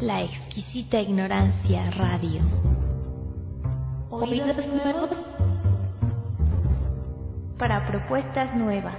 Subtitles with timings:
[0.00, 2.40] La exquisita ignorancia radio.
[4.10, 5.10] Oídos nuevos
[7.56, 8.96] para propuestas nuevas.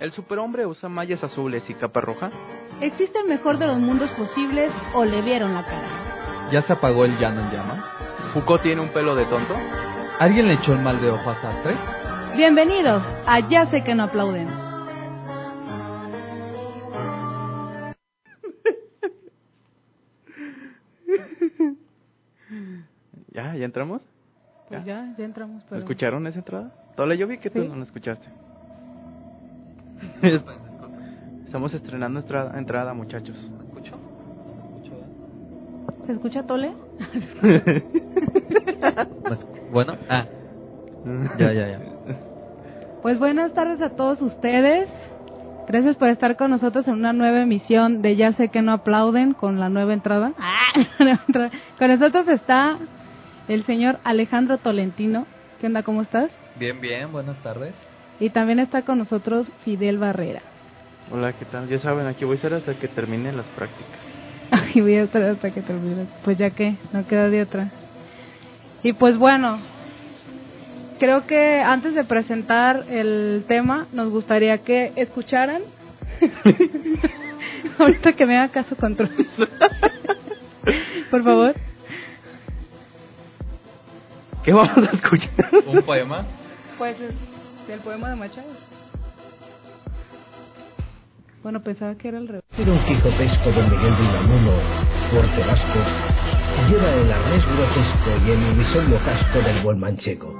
[0.00, 2.30] ¿El superhombre usa mallas azules y capa roja?
[2.80, 6.48] ¿Existe el mejor de los mundos posibles o le vieron la cara?
[6.50, 7.84] ¿Ya se apagó el llano en llamas?
[8.34, 9.54] ¿Foucault tiene un pelo de tonto?
[10.18, 11.76] ¿Alguien le echó el mal de ojo a Sartre?
[12.36, 14.69] Bienvenidos a Ya sé que no aplauden.
[23.70, 24.02] Entramos?
[24.68, 25.62] Pues ya, ya entramos.
[25.68, 25.80] Pero...
[25.80, 26.70] ¿Escucharon esa entrada?
[26.96, 27.68] Tola, yo vi que tú Sí.
[27.68, 28.26] no la escuchaste.
[31.46, 33.36] Estamos estrenando nuestra entrada, muchachos.
[33.66, 33.96] ¿Escucho?
[36.06, 36.72] ¿Se escucha Tole?
[39.72, 40.26] Bueno, ah,
[41.38, 41.78] ya, ya, ya.
[43.02, 44.88] Pues buenas tardes a todos ustedes.
[45.68, 49.34] Gracias por estar con nosotros en una nueva emisión de Ya sé que no aplauden
[49.34, 50.32] con la nueva entrada.
[51.78, 52.76] con nosotros está
[53.50, 55.26] el señor Alejandro Tolentino.
[55.60, 55.82] ¿Qué onda?
[55.82, 56.30] ¿Cómo estás?
[56.56, 57.74] Bien, bien, buenas tardes.
[58.20, 60.42] Y también está con nosotros Fidel Barrera.
[61.10, 61.68] Hola, ¿qué tal?
[61.68, 63.98] Ya saben, aquí voy a estar hasta que terminen las prácticas.
[64.74, 66.06] Y voy a estar hasta que termine.
[66.24, 67.70] Pues ya que, no queda de otra.
[68.84, 69.58] Y pues bueno,
[71.00, 75.62] creo que antes de presentar el tema, nos gustaría que escucharan.
[77.78, 79.10] Ahorita que me haga caso control.
[81.10, 81.69] Por favor.
[84.44, 85.50] ¿Qué vamos a escuchar?
[85.66, 86.24] ¿Un poema?
[86.78, 86.96] Pues
[87.68, 88.48] el poema de Machado.
[91.42, 92.44] Bueno, pensaba que era el revés.
[92.58, 94.52] Era un quijotesco don Miguel de Unamuno,
[95.10, 95.78] fuerte vasco,
[96.68, 100.34] lleva el arnés grotesco y el bisoño casco del buen manchego.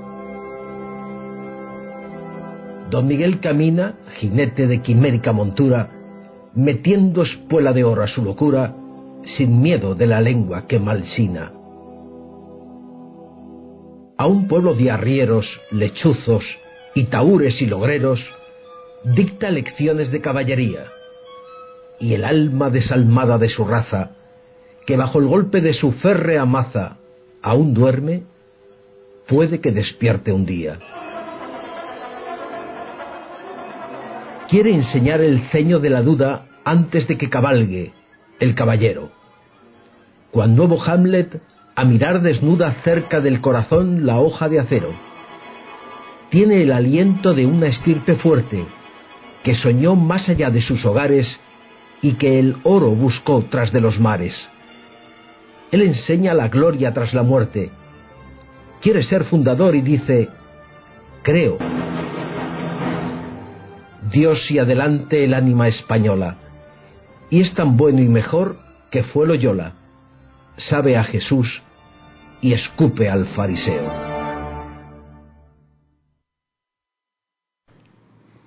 [2.90, 5.90] Don Miguel camina, jinete de quimérica montura,
[6.54, 8.74] metiendo espuela de oro a su locura,
[9.36, 11.52] sin miedo de la lengua que malsina.
[14.20, 16.44] A un pueblo de arrieros, lechuzos,
[16.94, 18.20] y taúres y logreros,
[19.02, 20.88] dicta lecciones de caballería,
[21.98, 24.10] y el alma desalmada de su raza,
[24.84, 26.98] que bajo el golpe de su férrea maza
[27.40, 28.24] aún duerme,
[29.26, 30.78] puede que despierte un día.
[34.50, 37.92] Quiere enseñar el ceño de la duda antes de que cabalgue
[38.38, 39.12] el caballero.
[40.30, 41.40] Cual nuevo Hamlet,
[41.74, 44.90] a mirar desnuda cerca del corazón la hoja de acero.
[46.30, 48.64] Tiene el aliento de una estirpe fuerte,
[49.42, 51.26] que soñó más allá de sus hogares
[52.02, 54.34] y que el oro buscó tras de los mares.
[55.70, 57.70] Él enseña la gloria tras la muerte.
[58.80, 60.28] Quiere ser fundador y dice,
[61.22, 61.58] creo.
[64.10, 66.36] Dios y adelante el ánima española.
[67.30, 68.58] Y es tan bueno y mejor
[68.90, 69.74] que fue Loyola.
[70.68, 71.62] Sabe a Jesús
[72.40, 73.90] y escupe al fariseo.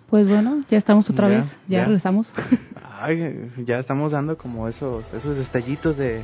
[0.09, 1.45] Pues bueno, ya estamos otra Ya, vez.
[1.67, 1.85] Ya, ya.
[1.85, 2.31] regresamos.
[3.01, 6.23] Ay, ya estamos dando como esos esos detallitos de,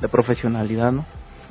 [0.00, 1.04] de profesionalidad, ¿no?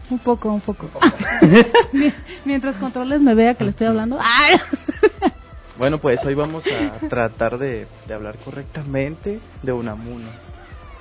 [0.09, 0.87] un poco, un poco.
[1.93, 2.13] Mi-
[2.43, 4.17] Mientras controles me vea que le estoy hablando.
[4.21, 4.57] ¡Ay!
[5.77, 10.29] Bueno, pues hoy vamos a tratar de, de hablar correctamente de Unamuno.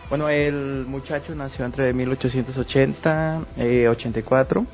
[0.08, 4.66] Bueno, el muchacho nació entre 1880 y 84,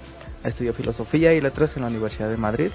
[0.45, 2.71] estudió filosofía y letras en la Universidad de Madrid.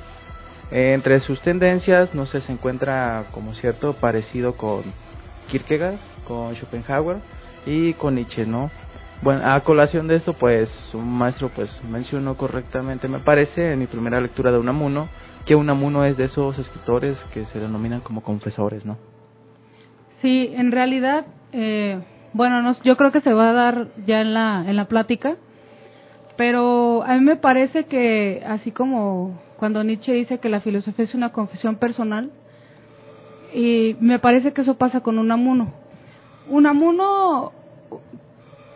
[0.72, 4.84] Eh, entre sus tendencias, no sé, se encuentra como cierto parecido con
[5.50, 7.18] Kierkegaard, con Schopenhauer
[7.66, 8.72] y con Nietzsche, ¿no?
[9.22, 13.88] Bueno, a colación de esto, pues un maestro pues mencionó correctamente, me parece, en mi
[13.88, 15.08] primera lectura de Unamuno,
[15.46, 18.98] que Unamuno es de esos escritores que se denominan como confesores, ¿no?
[20.22, 22.00] Sí, en realidad, eh,
[22.36, 25.38] bueno, no, yo creo que se va a dar ya en la, en la plática,
[26.36, 31.16] pero a mí me parece que así como cuando Nietzsche dice que la filosofía es
[31.16, 32.32] una confesión personal,
[33.54, 35.72] y me parece que eso pasa con Unamuno.
[36.50, 37.54] Unamuno,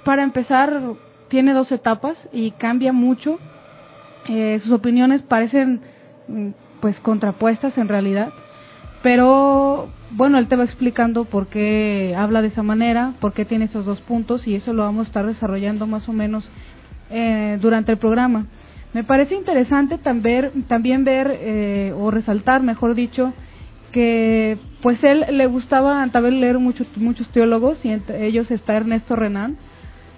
[0.06, 0.82] para empezar,
[1.28, 3.40] tiene dos etapas y cambia mucho.
[4.30, 5.82] Eh, sus opiniones parecen
[6.30, 6.50] mm,
[6.80, 8.32] pues contrapuestas en realidad.
[9.02, 13.66] Pero bueno, él te va explicando por qué habla de esa manera, por qué tiene
[13.66, 16.50] esos dos puntos y eso lo vamos a estar desarrollando más o menos
[17.10, 18.48] eh, durante el programa.
[18.94, 23.34] Me parece interesante también, ver eh, o resaltar, mejor dicho,
[23.92, 29.16] que pues él le gustaba también leer muchos muchos teólogos y entre ellos está Ernesto
[29.16, 29.58] Renan.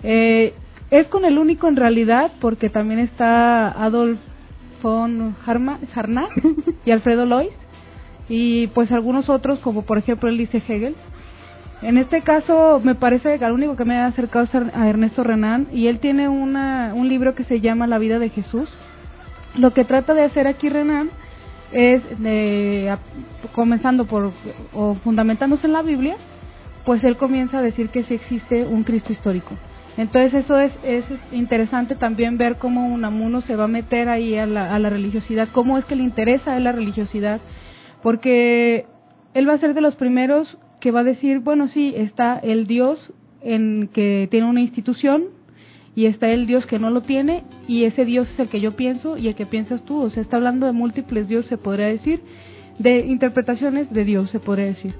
[0.03, 0.53] Eh,
[0.89, 4.19] es con el único en realidad porque también está Adolf
[4.81, 6.31] von Harnack
[6.85, 7.60] y Alfredo Lois
[8.29, 10.95] y pues algunos otros, como por ejemplo él dice Hegel.
[11.81, 15.23] En este caso, me parece que el único que me ha acercado es a Ernesto
[15.23, 18.69] Renan, y él tiene una, un libro que se llama La vida de Jesús.
[19.55, 21.09] Lo que trata de hacer aquí Renan
[21.71, 22.03] es,
[23.53, 24.31] comenzando por,
[24.73, 26.17] o fundamentándose en la Biblia,
[26.85, 29.55] pues él comienza a decir que sí existe un Cristo histórico.
[29.97, 34.45] Entonces eso es, es interesante también ver cómo Unamuno se va a meter ahí a
[34.45, 37.41] la, a la religiosidad, cómo es que le interesa a él la religiosidad,
[38.01, 38.85] porque
[39.33, 42.67] él va a ser de los primeros que va a decir, bueno, sí, está el
[42.67, 45.25] Dios en que tiene una institución
[45.95, 48.75] y está el Dios que no lo tiene y ese Dios es el que yo
[48.75, 51.87] pienso y el que piensas tú, o sea, está hablando de múltiples dioses, se podría
[51.87, 52.21] decir,
[52.79, 54.93] de interpretaciones de Dios, se podría decir.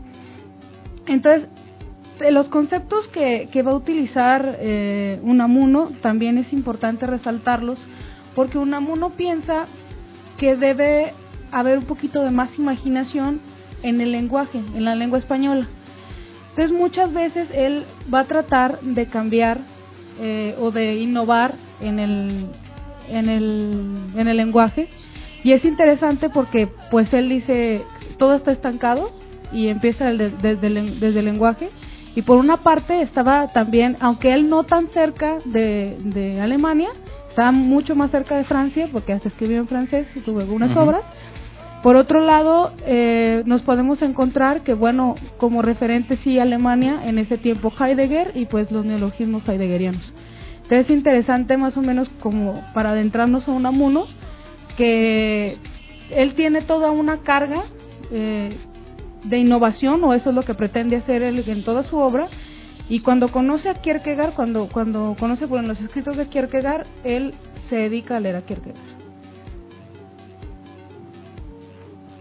[1.08, 1.48] Entonces,
[2.30, 7.84] los conceptos que, que va a utilizar eh, Unamuno también es importante resaltarlos
[8.36, 9.66] porque Unamuno piensa
[10.38, 11.14] que debe
[11.52, 13.42] haber un poquito de más imaginación
[13.84, 15.68] en el lenguaje, en la lengua española.
[16.50, 19.60] Entonces muchas veces él va a tratar de cambiar
[20.20, 22.48] eh, o de innovar en el,
[23.08, 24.90] en, el, en el lenguaje.
[25.44, 27.84] Y es interesante porque pues él dice
[28.18, 29.12] todo está estancado
[29.52, 31.70] y empieza desde, el, desde el lenguaje.
[32.14, 36.90] Y por una parte estaba también, aunque él no tan cerca de, de Alemania,
[37.30, 41.04] estaba mucho más cerca de Francia porque hasta escribió en francés y tuvo algunas obras
[41.84, 47.38] por otro lado, eh, nos podemos encontrar que, bueno, como referente sí Alemania, en ese
[47.38, 50.04] tiempo Heidegger y pues los neologismos heideggerianos.
[50.58, 54.06] Entonces es interesante más o menos como para adentrarnos a un amuno,
[54.78, 55.58] que
[56.12, 57.64] él tiene toda una carga
[58.12, 58.56] eh,
[59.24, 62.28] de innovación, o eso es lo que pretende hacer él en toda su obra,
[62.90, 67.34] y cuando conoce a Kierkegaard, cuando, cuando conoce bueno, los escritos de Kierkegaard, él
[67.70, 69.01] se dedica a leer a Kierkegaard.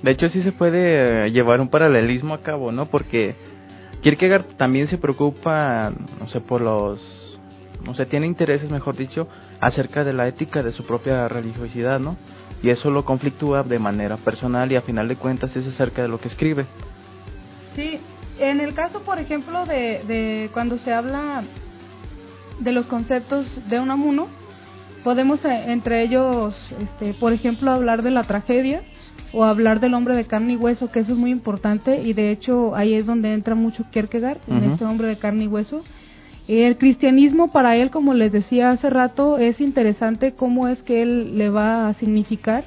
[0.02, 2.86] De hecho, sí se puede eh, llevar un paralelismo a cabo, ¿no?
[2.86, 3.34] Porque
[4.02, 7.38] Kierkegaard también se preocupa, no sé, por los,
[7.84, 9.28] no sé, tiene intereses, mejor dicho,
[9.60, 12.16] acerca de la ética de su propia religiosidad, ¿no?
[12.62, 16.08] Y eso lo conflictúa de manera personal y a final de cuentas es acerca de
[16.08, 16.66] lo que escribe.
[17.76, 17.98] Sí,
[18.38, 21.42] en el caso, por ejemplo, de, de cuando se habla
[22.58, 24.28] de los conceptos de un amuno,
[25.04, 28.82] podemos eh, entre ellos, este, por ejemplo, hablar de la tragedia,
[29.32, 32.30] o hablar del hombre de carne y hueso, que eso es muy importante y de
[32.30, 35.82] hecho ahí es donde entra mucho Kierkegaard, en este hombre de carne y hueso.
[36.48, 41.38] El cristianismo para él, como les decía hace rato, es interesante cómo es que él
[41.38, 42.64] le va a significar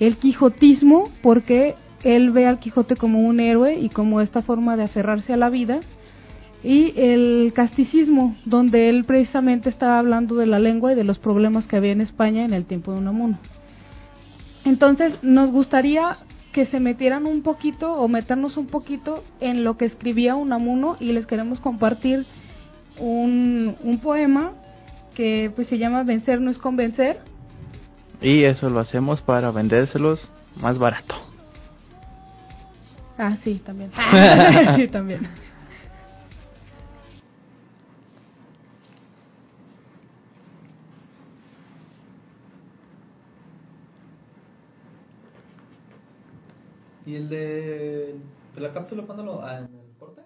[0.00, 1.74] el quijotismo, porque
[2.04, 5.50] él ve al Quijote como un héroe y como esta forma de aferrarse a la
[5.50, 5.80] vida,
[6.64, 11.66] y el casticismo, donde él precisamente estaba hablando de la lengua y de los problemas
[11.66, 13.38] que había en España en el tiempo de Unamuno.
[14.64, 16.18] Entonces, nos gustaría
[16.52, 21.12] que se metieran un poquito o meternos un poquito en lo que escribía Unamuno y
[21.12, 22.26] les queremos compartir
[22.98, 24.52] un, un poema
[25.14, 27.20] que pues se llama Vencer no es convencer.
[28.20, 30.30] Y eso lo hacemos para vendérselos
[30.60, 31.14] más barato.
[33.18, 33.90] Ah, sí, también.
[34.76, 35.28] sí, también.
[47.12, 48.14] ¿Y el de,
[48.54, 49.42] de la cápsula cuándo lo.?
[49.44, 49.68] Ah, el
[49.98, 50.22] corte?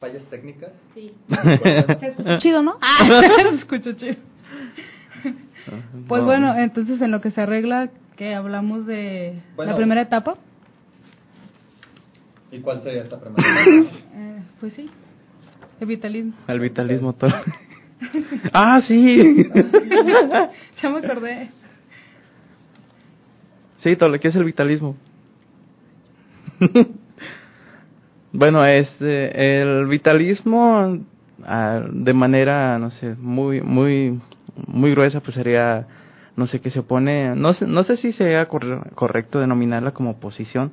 [0.00, 0.72] Fallas técnicas.
[0.94, 1.12] Sí.
[2.00, 2.78] Se escucha chido, ¿no?
[2.80, 3.06] Ah,
[3.50, 4.16] se escucha chido.
[6.08, 10.36] Pues bueno, entonces en lo que se arregla, que hablamos de la primera etapa.
[12.50, 13.96] ¿Y cuál sería esta primera etapa?
[14.14, 14.88] Eh, pues sí,
[15.78, 16.32] el vitalismo.
[16.48, 17.32] El vitalismo todo.
[18.54, 19.50] ah, sí.
[20.82, 21.50] ya me acordé.
[23.80, 24.96] Sí, todo lo que es el vitalismo.
[28.32, 30.98] Bueno, este, el vitalismo
[31.44, 34.20] ah, de manera, no sé, muy, muy,
[34.68, 35.86] muy gruesa, pues sería,
[36.36, 40.72] no sé, que se opone, no sé, no sé si sea correcto denominarla como oposición,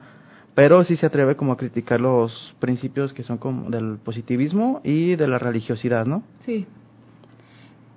[0.54, 5.16] pero sí se atreve como a criticar los principios que son como del positivismo y
[5.16, 6.24] de la religiosidad, ¿no?
[6.46, 6.68] Sí.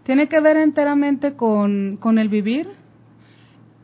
[0.04, 2.68] tiene que ver enteramente con, con el vivir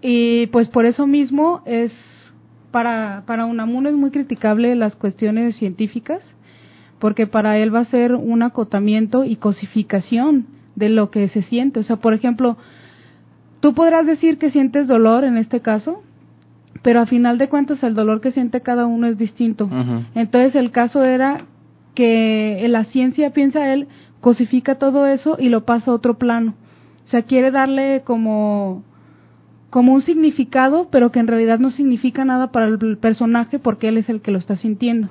[0.00, 1.92] y pues por eso mismo es
[2.76, 6.20] para, para Unamuno es muy criticable las cuestiones científicas
[6.98, 11.80] porque para él va a ser un acotamiento y cosificación de lo que se siente.
[11.80, 12.58] O sea, por ejemplo,
[13.60, 16.02] tú podrás decir que sientes dolor en este caso,
[16.82, 19.70] pero a final de cuentas el dolor que siente cada uno es distinto.
[20.14, 21.46] Entonces el caso era
[21.94, 23.88] que la ciencia, piensa él,
[24.20, 26.52] cosifica todo eso y lo pasa a otro plano.
[27.06, 28.82] O sea, quiere darle como
[29.70, 33.98] como un significado, pero que en realidad no significa nada para el personaje porque él
[33.98, 35.08] es el que lo está sintiendo.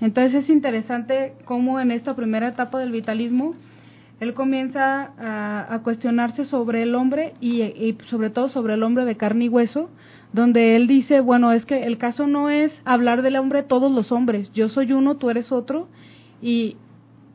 [0.00, 3.54] Entonces es interesante cómo en esta primera etapa del vitalismo
[4.18, 9.16] él comienza a, cuestionarse sobre el hombre y, y, sobre todo sobre el hombre de
[9.16, 9.88] carne y hueso,
[10.32, 14.12] donde él dice, bueno, es que el caso no es hablar del hombre todos los
[14.12, 15.88] hombres, yo soy uno, tú eres otro,
[16.42, 16.76] y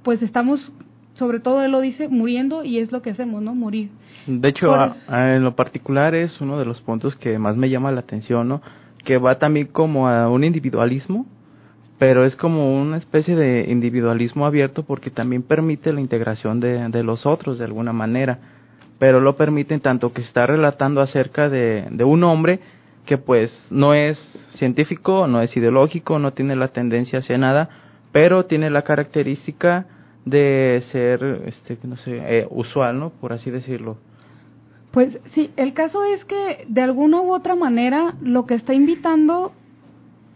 [0.04, 0.72] pues estamos,
[1.16, 3.56] sobre todo él lo dice, muriendo y es lo que hacemos, ¿no?
[3.56, 3.90] Morir.
[4.28, 4.76] De hecho,
[5.10, 8.62] en lo particular es uno de los puntos que más me llama la atención, ¿no?
[9.04, 11.28] Que va también como a un individualismo,
[12.00, 17.04] pero es como una especie de individualismo abierto porque también permite la integración de, de
[17.04, 18.40] los otros de alguna manera,
[18.98, 22.60] pero lo permite en tanto que está relatando acerca de, de un hombre
[23.06, 24.18] que pues no es
[24.58, 27.70] científico, no es ideológico, no tiene la tendencia hacia nada,
[28.12, 29.86] pero tiene la característica
[30.26, 33.12] de ser, este, no sé, eh, usual, ¿no?
[33.12, 33.98] Por así decirlo.
[34.96, 39.52] Pues sí, el caso es que de alguna u otra manera lo que está invitando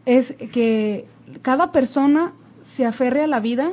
[0.05, 1.05] es que
[1.41, 2.33] cada persona
[2.75, 3.71] se aferre a la vida,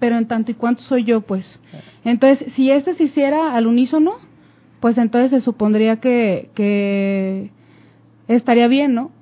[0.00, 1.46] pero en tanto y cuanto soy yo, pues.
[2.04, 4.14] Entonces, si este se hiciera al unísono,
[4.80, 7.52] pues entonces se supondría que, que
[8.26, 9.12] estaría bien, ¿no?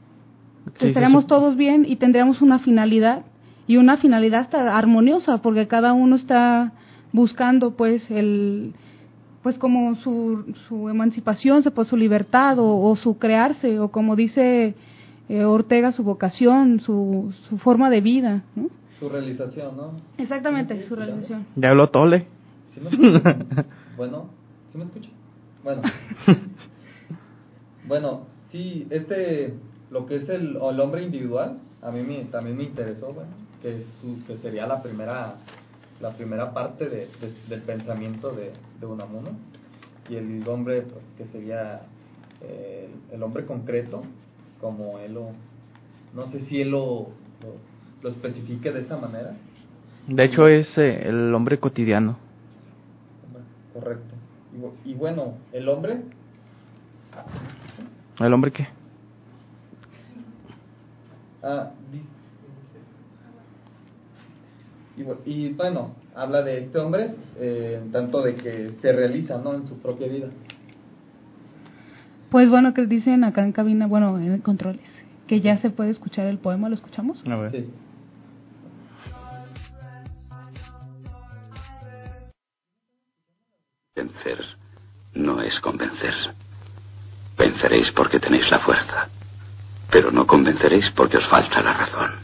[0.81, 3.27] Estaríamos todos bien y tendríamos una finalidad
[3.67, 6.73] y una finalidad armoniosa porque cada uno está
[7.13, 8.73] buscando pues el
[9.45, 14.75] pues como su, su emancipación, pues su libertad o su crearse o como dice
[15.29, 18.45] eh, Ortega su vocación, su, su forma de vida.
[18.55, 18.69] ¿no?
[18.99, 19.93] Su realización, ¿no?
[20.19, 21.47] Exactamente, su realización.
[21.57, 22.27] Ya habló Tole.
[22.75, 22.91] ¿Sí me
[23.97, 24.29] bueno,
[24.73, 25.09] ¿sí me escucha?
[25.63, 25.83] Bueno.
[27.89, 28.21] bueno,
[28.53, 29.55] sí, este,
[29.91, 33.31] lo que es el, el hombre individual, a mí me, también me interesó, bueno,
[33.63, 35.37] que, su, que sería la primera
[36.05, 37.09] la primera parte de,
[37.49, 39.31] del pensamiento de, de Unamuno
[40.11, 41.81] y el hombre pues, que sería
[42.43, 44.03] eh, el hombre concreto
[44.61, 45.31] como él lo,
[46.15, 47.09] no sé si él lo,
[48.03, 49.35] lo, especifique de esa manera.
[50.07, 52.19] De hecho es eh, el hombre cotidiano.
[53.73, 54.15] Correcto.
[54.85, 56.03] Y, bueno, el hombre...
[58.21, 58.69] ¿El hombre qué?
[61.43, 61.71] Ah,
[64.97, 69.55] y, y, bueno, habla de este hombre, eh, tanto de que se realiza ¿no?
[69.55, 70.29] en su propia vida.
[72.31, 74.89] Pues bueno, que dicen acá en cabina, bueno, en controles,
[75.27, 77.23] que ya se puede escuchar el poema, ¿lo escuchamos?
[77.27, 77.53] A ver.
[77.53, 77.71] Sí.
[83.95, 84.39] Vencer
[85.15, 86.15] no es convencer.
[87.39, 89.09] Venceréis porque tenéis la fuerza,
[89.91, 92.24] pero no convenceréis porque os falta la razón.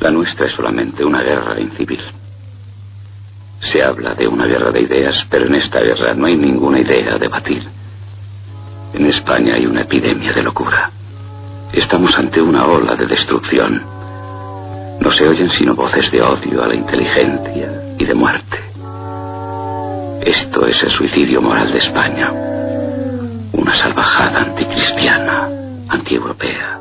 [0.00, 2.00] La nuestra es solamente una guerra incivil.
[3.60, 7.14] Se habla de una guerra de ideas, pero en esta guerra no hay ninguna idea
[7.14, 7.62] a debatir.
[8.94, 10.90] En España hay una epidemia de locura.
[11.72, 13.82] Estamos ante una ola de destrucción.
[15.00, 18.58] No se oyen sino voces de odio a la inteligencia y de muerte.
[20.22, 22.32] Esto es el suicidio moral de España.
[23.52, 25.48] Una salvajada anticristiana,
[25.88, 26.77] antieuropea.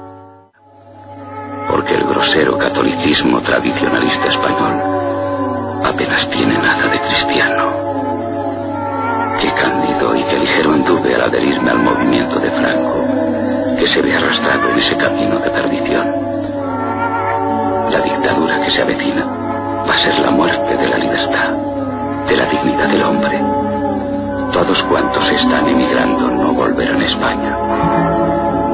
[2.17, 4.81] El grosero catolicismo tradicionalista español
[5.85, 7.69] apenas tiene nada de cristiano.
[9.39, 13.05] Qué cándido y qué ligero anduve al adherirme al movimiento de Franco,
[13.77, 16.07] que se ve arrastrado en ese camino de perdición.
[17.91, 19.23] La dictadura que se avecina
[19.87, 21.51] va a ser la muerte de la libertad,
[22.27, 23.39] de la dignidad del hombre.
[24.53, 27.57] Todos cuantos están emigrando no volverán a España.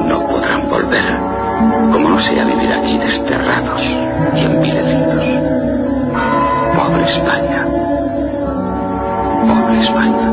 [0.06, 3.80] No podrán volver, como no sea vivir aquí desterrados
[4.34, 5.24] y envilecidos.
[6.76, 7.66] Pobre España.
[9.40, 10.30] Pobre España.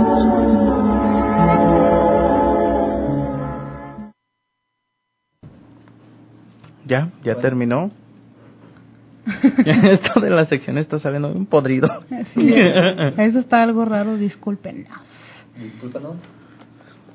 [6.85, 7.91] Ya, ya terminó.
[9.65, 12.03] Esto de la sección está saliendo un podrido.
[13.17, 14.89] eso está algo raro, discúlpenos.
[15.57, 16.15] Discúlpenos.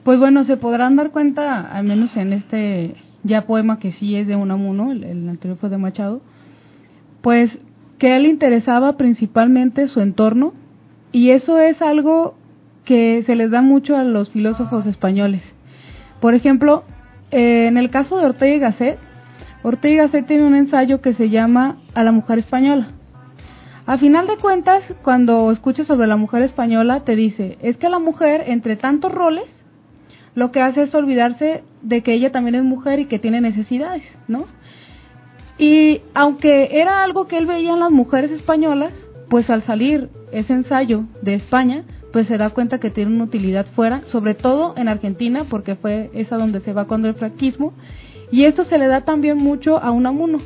[0.05, 2.95] Pues bueno, se podrán dar cuenta, al menos en este
[3.27, 6.21] ya poema que sí es de Unamuno, el, el anterior fue de Machado,
[7.23, 7.51] pues
[7.99, 10.53] que él interesaba principalmente su entorno,
[11.13, 12.35] Y eso es algo
[12.85, 15.43] que se les da mucho a los filósofos españoles.
[16.21, 16.85] Por ejemplo,
[17.31, 18.99] eh, en el caso de Ortega y Gasset,
[19.63, 22.89] Ortega y Gasset tiene un ensayo que se llama A la mujer española.
[23.87, 28.01] A final de cuentas, cuando escuchas sobre la mujer española, te dice, es que la
[28.01, 29.47] mujer, entre tantos roles,
[30.35, 34.05] lo que hace es olvidarse de que ella también es mujer y que tiene necesidades,
[34.29, 34.47] ¿no?
[35.59, 38.93] Y aunque era algo que él veía en las mujeres españolas,
[39.29, 43.67] pues al salir ese ensayo de España, pues se da cuenta que tiene una utilidad
[43.75, 47.73] fuera, sobre todo en Argentina, porque fue esa donde se va cuando el franquismo,
[48.31, 50.39] y esto se le da también mucho a Unamuno.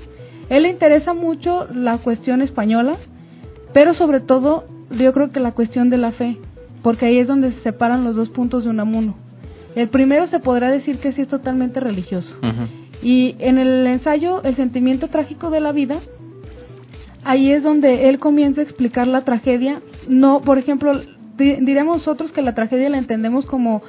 [0.49, 2.97] Él le interesa mucho la cuestión española,
[3.73, 6.39] pero sobre todo yo creo que la cuestión de la fe,
[6.83, 9.15] porque ahí es donde se separan los dos puntos de Unamuno.
[9.75, 12.35] El primero se podrá decir que sí es totalmente religioso.
[13.03, 16.01] Y en el ensayo El sentimiento trágico de la vida,
[17.25, 19.81] ahí es donde él comienza a explicar la tragedia.
[20.09, 21.01] No, por ejemplo,
[21.37, 23.83] diríamos nosotros que la tragedia la entendemos como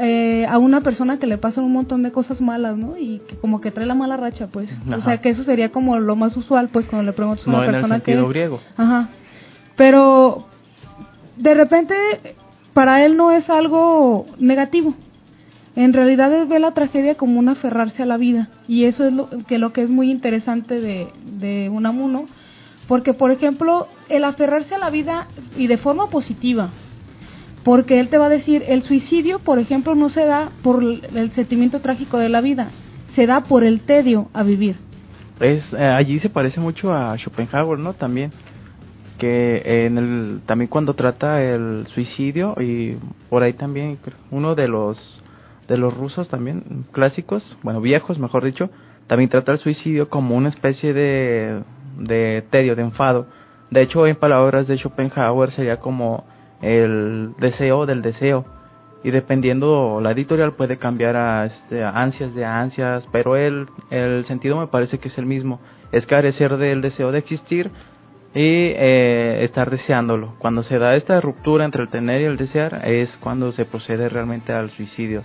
[0.00, 2.96] eh, a una persona que le pasan un montón de cosas malas, ¿no?
[2.96, 4.70] Y que como que trae la mala racha, pues.
[4.96, 7.64] O sea, que eso sería como lo más usual, pues, cuando le preguntas a una
[7.66, 8.60] persona en el sentido griego.
[8.76, 9.08] Ajá.
[9.76, 10.46] Pero
[11.36, 11.94] de repente
[12.74, 14.94] para él no es algo negativo.
[15.76, 19.12] En realidad él ve la tragedia como un aferrarse a la vida y eso es
[19.12, 21.08] lo que lo que es muy interesante de
[21.38, 22.26] de Unamuno,
[22.86, 26.70] porque por ejemplo, el aferrarse a la vida y de forma positiva,
[27.64, 31.30] porque él te va a decir, el suicidio, por ejemplo, no se da por el
[31.32, 32.70] sentimiento trágico de la vida,
[33.14, 34.76] se da por el tedio a vivir.
[35.40, 37.92] Es, eh, allí se parece mucho a Schopenhauer, ¿no?
[37.92, 38.32] También
[39.18, 42.96] que en el también cuando trata el suicidio y
[43.28, 43.98] por ahí también
[44.30, 44.98] uno de los
[45.68, 48.70] de los rusos también clásicos, bueno viejos mejor dicho,
[49.06, 51.62] también trata el suicidio como una especie de
[51.98, 53.26] de tedio, de enfado.
[53.70, 56.24] De hecho, en palabras de Schopenhauer sería como
[56.62, 58.44] el deseo del deseo
[59.04, 64.58] y dependiendo la editorial puede cambiar a, este, ansias de ansias, pero el, el sentido
[64.58, 65.60] me parece que es el mismo,
[65.92, 67.70] es carecer del deseo de existir
[68.34, 70.34] y eh, estar deseándolo.
[70.38, 74.08] Cuando se da esta ruptura entre el tener y el desear es cuando se procede
[74.08, 75.22] realmente al suicidio.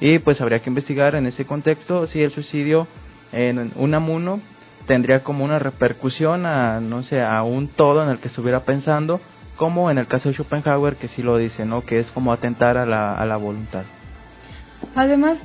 [0.00, 2.86] Y pues habría que investigar en ese contexto si el suicidio
[3.32, 4.40] en un amuno
[4.86, 9.20] tendría como una repercusión a, no sé, a un todo en el que estuviera pensando
[9.56, 11.82] como en el caso de Schopenhauer que sí lo dice, ¿no?
[11.84, 13.82] Que es como atentar a la, a la voluntad.
[14.94, 15.38] Además,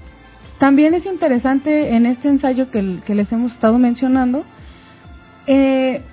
[0.59, 4.45] también es interesante en este ensayo que, que les hemos estado mencionando,
[5.47, 6.03] eh,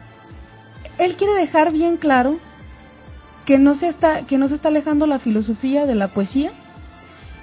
[0.98, 2.38] él quiere dejar bien claro
[3.46, 6.52] que no se está que no se está alejando la filosofía de la poesía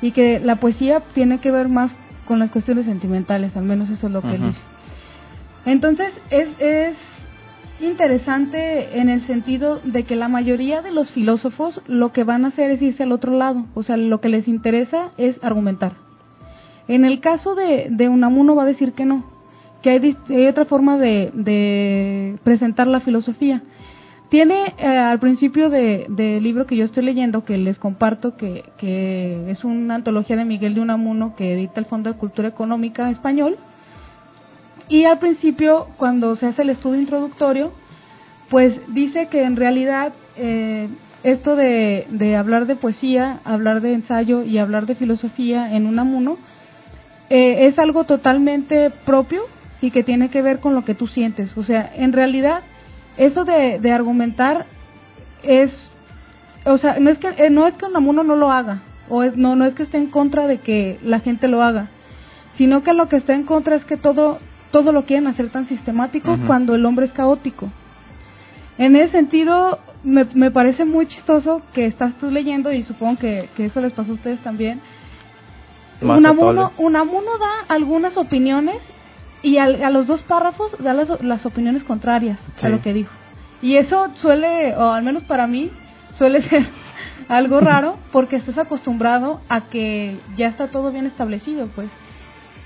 [0.01, 1.95] y que la poesía tiene que ver más
[2.27, 4.62] con las cuestiones sentimentales, al menos eso es lo que él dice.
[5.65, 6.95] Entonces, es, es
[7.79, 12.49] interesante en el sentido de que la mayoría de los filósofos lo que van a
[12.49, 15.93] hacer es irse al otro lado, o sea, lo que les interesa es argumentar.
[16.88, 19.25] En el caso de, de Unamuno va a decir que no,
[19.88, 23.62] que hay, otra forma de, presentar la filosofía.
[24.30, 28.65] Tiene eh, al principio del de libro que yo estoy leyendo, que les comparto, que,
[29.47, 33.58] es una antología de Miguel de Unamuno que edita el Fondo de Cultura Económica Español,
[34.89, 37.71] y al principio, cuando se hace el estudio introductorio,
[38.50, 40.89] pues dice que en realidad eh,
[41.23, 46.38] esto de, de, hablar de poesía, hablar de ensayo y hablar de filosofía en Unamuno
[47.30, 49.43] eh, es algo totalmente propio
[49.81, 51.55] y que tiene que ver con lo que tú sientes.
[51.57, 52.61] O sea, en realidad,
[53.17, 54.65] eso de, de argumentar
[55.43, 55.71] es,
[56.65, 59.55] o sea, no es que eh, no es que Unamuno no lo haga, o no
[59.55, 61.87] no es que esté en contra de que la gente lo haga,
[62.57, 64.39] sino que lo que está en contra es que todo
[64.71, 67.69] todo lo quieren hacer tan sistemático cuando el hombre es caótico.
[68.77, 73.49] En ese sentido, me, me parece muy chistoso que estás tú leyendo y supongo que,
[73.55, 74.81] que eso les pasó a ustedes también.
[76.01, 78.77] Unamuno, Unamuno da algunas opiniones
[79.43, 83.12] y a los dos párrafos da las, las opiniones contrarias a lo que dijo.
[83.62, 85.71] Y eso suele, o al menos para mí,
[86.17, 86.67] suele ser
[87.28, 91.89] algo raro porque estás acostumbrado a que ya está todo bien establecido, pues.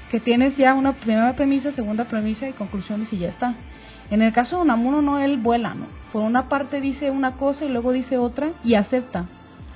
[0.10, 3.56] Que tienes ya una primera premisa, segunda premisa y conclusiones y ya está.
[4.10, 5.86] En el caso de Unamuno no, él vuela, ¿no?
[6.12, 9.26] Por una parte dice una cosa y luego dice otra y acepta.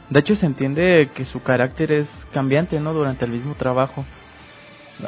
[0.09, 2.93] De hecho se entiende que su carácter es cambiante, ¿no?
[2.93, 4.03] Durante el mismo trabajo.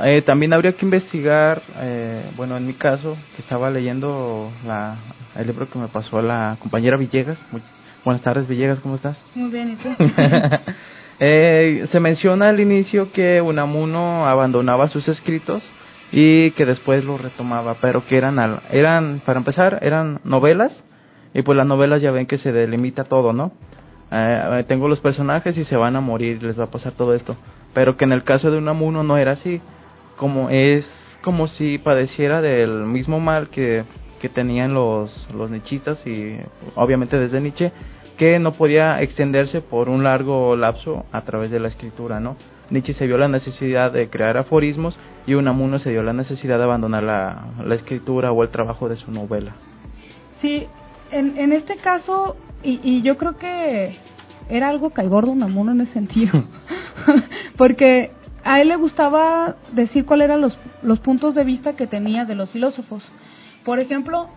[0.03, 4.97] Eh, también habría que investigar, eh, bueno, en mi caso, que estaba leyendo la,
[5.35, 7.37] el libro que me pasó la compañera Villegas.
[8.03, 9.17] buenas tardes, Villegas, ¿cómo estás?
[9.33, 9.89] Muy bien, ¿y tú?
[11.19, 15.63] eh, se menciona al inicio que Unamuno abandonaba sus escritos
[16.11, 20.71] y que después los retomaba, pero que eran, eran para empezar, eran novelas
[21.33, 23.53] Y pues las novelas ya ven que se delimita todo, ¿no?
[24.11, 27.35] Eh, tengo los personajes y se van a morir, les va a pasar todo esto.
[27.73, 29.61] Pero que en el caso de Unamuno no era así.
[30.17, 30.85] Como es
[31.21, 33.83] como si padeciera del mismo mal que,
[34.19, 36.37] que tenían los, los nichistas y
[36.75, 37.71] obviamente desde Nietzsche,
[38.17, 42.35] que no podía extenderse por un largo lapso a través de la escritura, ¿no?
[42.69, 46.63] Nietzsche se vio la necesidad de crear aforismos y Unamuno se dio la necesidad de
[46.63, 49.53] abandonar la, la escritura o el trabajo de su novela.
[50.41, 50.67] Sí,
[51.11, 53.97] en, en este caso, y, y yo creo que
[54.49, 56.43] era algo caigordo Unamuno en ese sentido,
[57.57, 58.11] porque
[58.47, 62.33] a él le gustaba decir cuáles eran los, los puntos de vista que tenía de
[62.33, 63.03] los filósofos.
[63.65, 64.29] Por ejemplo,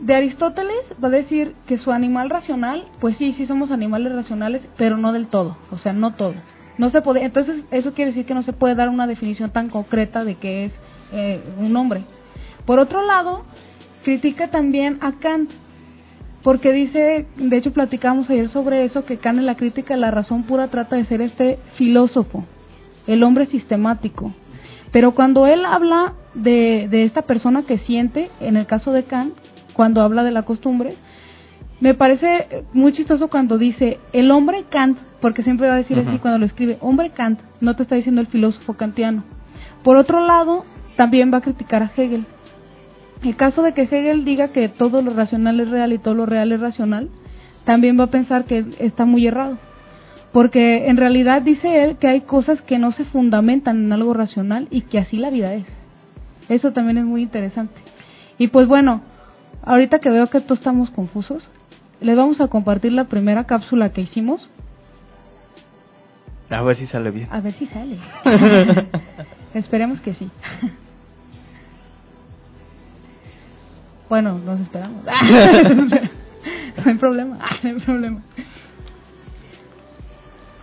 [0.00, 4.62] de Aristóteles va a decir que su animal racional, pues sí, sí somos animales racionales,
[4.76, 6.34] pero no del todo, o sea, no todo.
[6.78, 9.68] No se puede, entonces eso quiere decir que no se puede dar una definición tan
[9.68, 10.72] concreta de qué es
[11.12, 12.02] eh, un hombre.
[12.66, 13.44] Por otro lado,
[14.02, 15.52] critica también a Kant,
[16.42, 20.10] porque dice, de hecho platicamos ayer sobre eso, que Kant en la crítica de la
[20.10, 22.44] razón pura trata de ser este filósofo,
[23.06, 24.32] el hombre sistemático.
[24.92, 29.34] Pero cuando él habla de, de esta persona que siente, en el caso de Kant,
[29.72, 30.96] cuando habla de la costumbre,
[31.80, 36.18] me parece muy chistoso cuando dice el hombre Kant, porque siempre va a decir así
[36.18, 39.24] cuando lo escribe, hombre Kant, no te está diciendo el filósofo kantiano.
[39.82, 40.64] Por otro lado,
[40.96, 42.24] también va a criticar a Hegel.
[43.22, 46.26] El caso de que Hegel diga que todo lo racional es real y todo lo
[46.26, 47.10] real es racional,
[47.64, 49.58] también va a pensar que está muy errado.
[50.34, 54.66] Porque en realidad dice él que hay cosas que no se fundamentan en algo racional
[54.68, 55.64] y que así la vida es.
[56.48, 57.80] Eso también es muy interesante.
[58.36, 59.00] Y pues bueno,
[59.62, 61.48] ahorita que veo que todos estamos confusos,
[62.00, 64.50] les vamos a compartir la primera cápsula que hicimos.
[66.50, 67.28] A ver si sale bien.
[67.30, 67.96] A ver si sale.
[69.54, 70.28] Esperemos que sí.
[74.08, 75.04] bueno, nos esperamos.
[75.04, 78.20] no hay problema, no hay problema.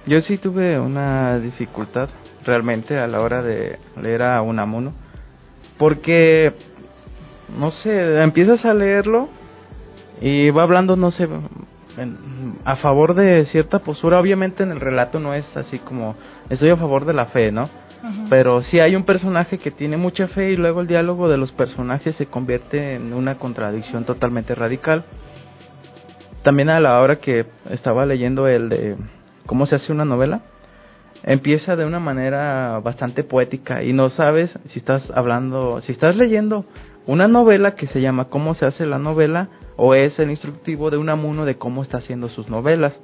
[0.05, 2.09] Yo sí tuve una dificultad
[2.45, 4.93] realmente a la hora de leer a Unamuno,
[5.77, 6.53] porque,
[7.57, 9.29] no sé, empiezas a leerlo
[10.19, 11.27] y va hablando, no sé,
[11.97, 14.19] en- a favor de cierta postura.
[14.19, 16.15] Obviamente en el relato no es así como
[16.49, 17.63] estoy a favor de la fe, ¿no?
[18.03, 18.25] Ajá.
[18.29, 21.51] Pero sí hay un personaje que tiene mucha fe y luego el diálogo de los
[21.51, 25.03] personajes se convierte en una contradicción totalmente radical.
[26.43, 28.95] También a la hora que estaba leyendo el de
[29.45, 30.41] cómo se hace una novela,
[31.23, 36.65] empieza de una manera bastante poética y no sabes si estás hablando, si estás leyendo
[37.05, 40.97] una novela que se llama Cómo se hace la novela o es el instructivo de
[40.97, 42.99] Unamuno de cómo está haciendo sus novelas.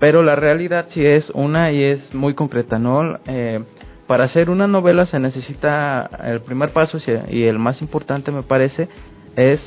[0.00, 3.20] Pero la realidad sí es una y es muy concreta, ¿no?
[3.26, 3.62] Eh,
[4.08, 6.98] para hacer una novela se necesita el primer paso
[7.30, 8.88] y el más importante me parece
[9.36, 9.60] es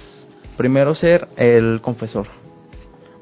[0.58, 2.28] primero ser el confesor.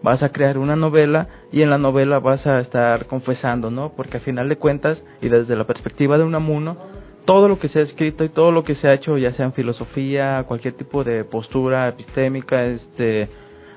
[0.04, 3.94] Vas a crear una novela y en la novela vas a estar confesando, ¿no?
[3.96, 6.78] Porque al final de cuentas y desde la perspectiva de Unamuno,
[7.26, 9.46] todo lo que se ha escrito y todo lo que se ha hecho, ya sea
[9.46, 13.30] en filosofía, cualquier tipo de postura epistémica, este,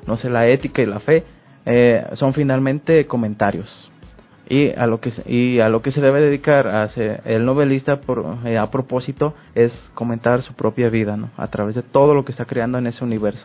[0.07, 1.23] no sé, la ética y la fe,
[1.65, 3.91] eh, son finalmente comentarios.
[4.49, 8.01] Y a lo que y a lo que se debe dedicar a se- el novelista
[8.01, 12.25] por, eh, a propósito es comentar su propia vida no a través de todo lo
[12.25, 13.45] que está creando en ese universo.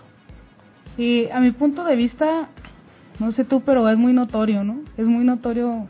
[0.98, 2.50] Sí, a mi punto de vista,
[3.22, 4.80] no sé tú, pero es muy notorio, ¿no?
[4.98, 5.88] Es muy notorio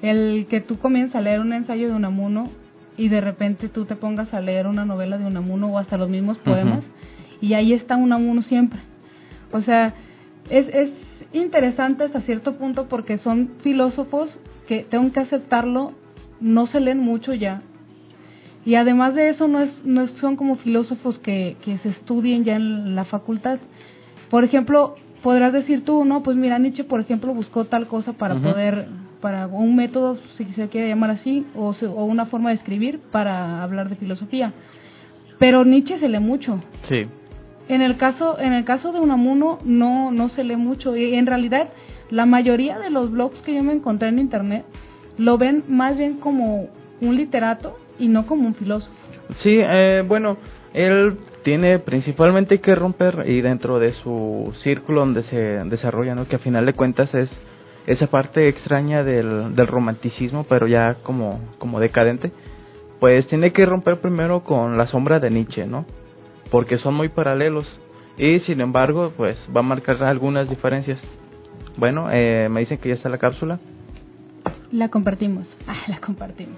[0.00, 2.48] el que tú comienzas a leer un ensayo de Unamuno
[2.96, 6.08] y de repente tú te pongas a leer una novela de Unamuno o hasta los
[6.08, 6.82] mismos poemas
[7.42, 8.80] y ahí está Unamuno siempre.
[9.52, 9.92] O sea,
[10.48, 10.90] es, es
[11.34, 15.92] interesante hasta cierto punto porque son filósofos que tengo que aceptarlo,
[16.40, 17.60] no se leen mucho ya.
[18.64, 22.56] Y además de eso, no, es, no son como filósofos que, que se estudien ya
[22.56, 23.58] en la facultad.
[24.30, 28.34] Por ejemplo, podrás decir tú, no, pues mira, Nietzsche, por ejemplo, buscó tal cosa para
[28.52, 28.86] poder,
[29.20, 33.00] para un método, si se quiere llamar así, o, se- o una forma de escribir
[33.12, 34.52] para hablar de filosofía.
[35.38, 36.62] Pero Nietzsche se lee mucho.
[36.88, 37.06] sí
[37.68, 41.26] En el caso, en el caso de Unamuno no, no se lee mucho y en
[41.26, 41.68] realidad
[42.10, 44.64] la mayoría de los blogs que yo me encontré en internet
[45.18, 46.68] lo ven más bien como
[47.00, 48.92] un literato y no como un filósofo.
[49.36, 50.36] sí eh, bueno
[50.74, 56.36] él tiene principalmente que romper y dentro de su círculo donde se desarrolla no que
[56.36, 57.30] a final de cuentas es
[57.86, 62.30] esa parte extraña del, romanticismo pero ya como como decadente
[62.98, 65.86] pues tiene que romper primero con la sombra de Nietzsche no
[66.50, 67.80] porque son muy paralelos
[68.18, 71.00] y sin embargo pues va a marcar algunas diferencias
[71.76, 73.58] bueno eh, me dicen que ya está la cápsula
[74.72, 75.48] La compartimos.
[75.66, 76.56] Ah, la compartimos.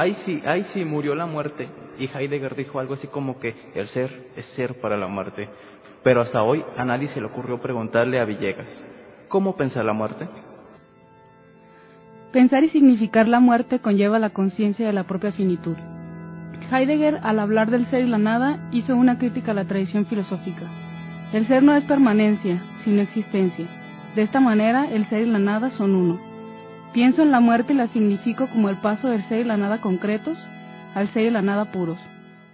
[0.00, 1.68] Ahí sí, ahí sí murió la muerte.
[1.98, 5.46] Y Heidegger dijo algo así como que el ser es ser para la muerte.
[6.02, 8.66] Pero hasta hoy a nadie se le ocurrió preguntarle a Villegas,
[9.28, 10.26] ¿cómo pensar la muerte?
[12.32, 15.76] Pensar y significar la muerte conlleva la conciencia de la propia finitud.
[16.72, 20.62] Heidegger, al hablar del ser y la nada, hizo una crítica a la tradición filosófica.
[21.34, 23.66] El ser no es permanencia, sino existencia.
[24.16, 26.29] De esta manera, el ser y la nada son uno.
[26.92, 29.80] Pienso en la muerte y la significo como el paso del ser y la nada
[29.80, 30.36] concretos
[30.94, 31.98] al ser y la nada puros,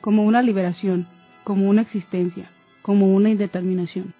[0.02, 1.06] como una liberación,
[1.42, 2.50] como una existencia,
[2.82, 4.12] como una indeterminación.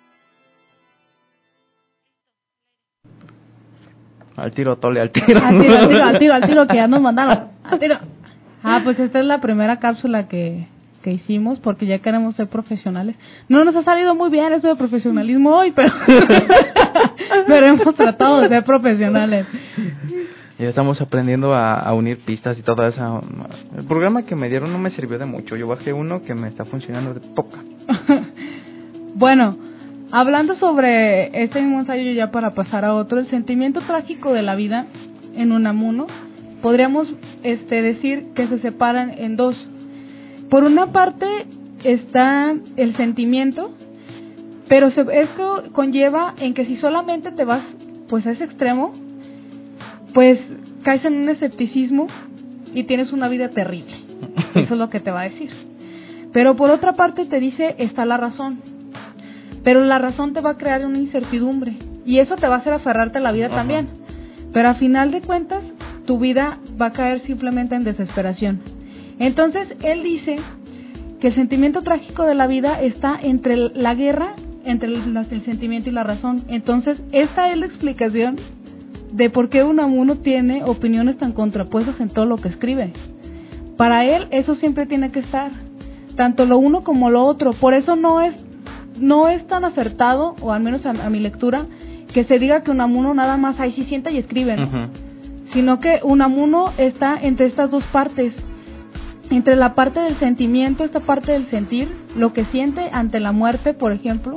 [4.37, 5.27] Al tiro, tole, al tiro.
[5.45, 7.49] Al tiro, al tiro, al tiro, al tiro, que ya nos mandaron.
[7.65, 7.99] Al tiro.
[8.63, 10.69] Ah, pues esta es la primera cápsula que,
[11.07, 13.15] que hicimos porque ya queremos ser profesionales.
[13.49, 15.93] No nos ha salido muy bien eso de profesionalismo hoy, pero,
[17.47, 19.47] pero hemos tratado de ser profesionales.
[20.59, 23.21] Ya estamos aprendiendo a, a, unir pistas y toda esa...
[23.79, 25.55] El programa que me dieron no me sirvió de mucho.
[25.55, 27.59] Yo bajé uno que me está funcionando de poca.
[29.15, 29.57] bueno,
[30.11, 34.57] hablando sobre este mismo ensayo ya para pasar a otro, el sentimiento trágico de la
[34.57, 34.87] vida
[35.37, 36.09] en Unamuno,
[36.63, 37.09] podríamos
[37.45, 39.57] este, decir que se separan en dos.
[40.51, 41.27] Por una parte
[41.85, 43.75] está el sentimiento,
[44.69, 47.63] pero se, esto conlleva en que si solamente te vas
[48.09, 48.93] pues a ese extremo,
[50.15, 50.41] pues
[50.83, 52.07] caes en un escepticismo
[52.75, 53.93] y tienes una vida terrible.
[54.55, 55.51] Eso es lo que te va a decir.
[56.33, 58.61] Pero por otra parte te dice, está la razón.
[59.65, 62.73] Pero la razón te va a crear una incertidumbre y eso te va a hacer
[62.73, 63.57] aferrarte a la vida Ajá.
[63.57, 63.89] también.
[64.53, 65.65] Pero a final de cuentas,
[66.07, 68.61] tu vida va a caer simplemente en desesperación.
[69.19, 70.37] Entonces, él dice
[71.21, 75.89] que el sentimiento trágico de la vida está entre la guerra, entre el, el sentimiento
[75.89, 76.45] y la razón.
[76.49, 78.37] Entonces, esta es la explicación
[79.13, 82.93] de por qué Unamuno tiene opiniones tan contrapuestas en todo lo que escribe.
[83.77, 85.53] Para él eso siempre tiene que estar,
[86.17, 87.53] tanto lo uno como lo otro.
[87.53, 88.35] Por eso no es
[88.99, 91.67] no es tan acertado, o al menos a, a mi lectura,
[92.15, 94.65] que se diga que Unamuno nada más ahí sí sienta y escribe, ¿no?
[94.65, 94.89] Uh -huh.
[95.53, 98.33] Sino que Unamuno está entre estas dos partes,
[99.31, 103.75] entre la parte del sentimiento, esta parte del sentir, lo que siente ante la muerte,
[103.75, 104.37] por ejemplo,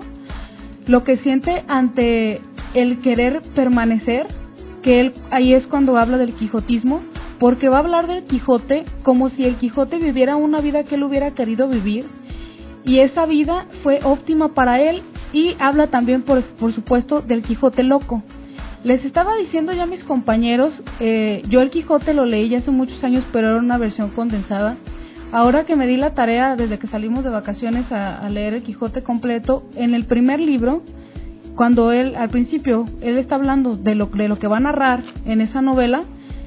[0.88, 2.42] lo que siente ante
[2.74, 4.28] el querer permanecer,
[4.82, 7.02] que él ahí es cuando habla del quijotismo,
[7.40, 11.04] porque va a hablar del Quijote como si el Quijote viviera una vida que él
[11.04, 12.06] hubiera querido vivir
[12.84, 17.84] y esa vida fue óptima para él y habla también por, por supuesto del Quijote
[17.84, 18.24] loco.
[18.84, 22.72] Les estaba diciendo ya a mis compañeros, eh, yo el Quijote lo leí ya hace
[22.72, 24.78] muchos años, pero era una versión condensada.
[25.34, 29.04] Ahora que me di la tarea desde que salimos de vacaciones a, leer el Quijote
[29.04, 30.82] completo, en el primer libro,
[31.56, 35.04] cuando él, al principio, él está hablando de lo, de lo que va a narrar
[35.26, 36.02] en esa novela,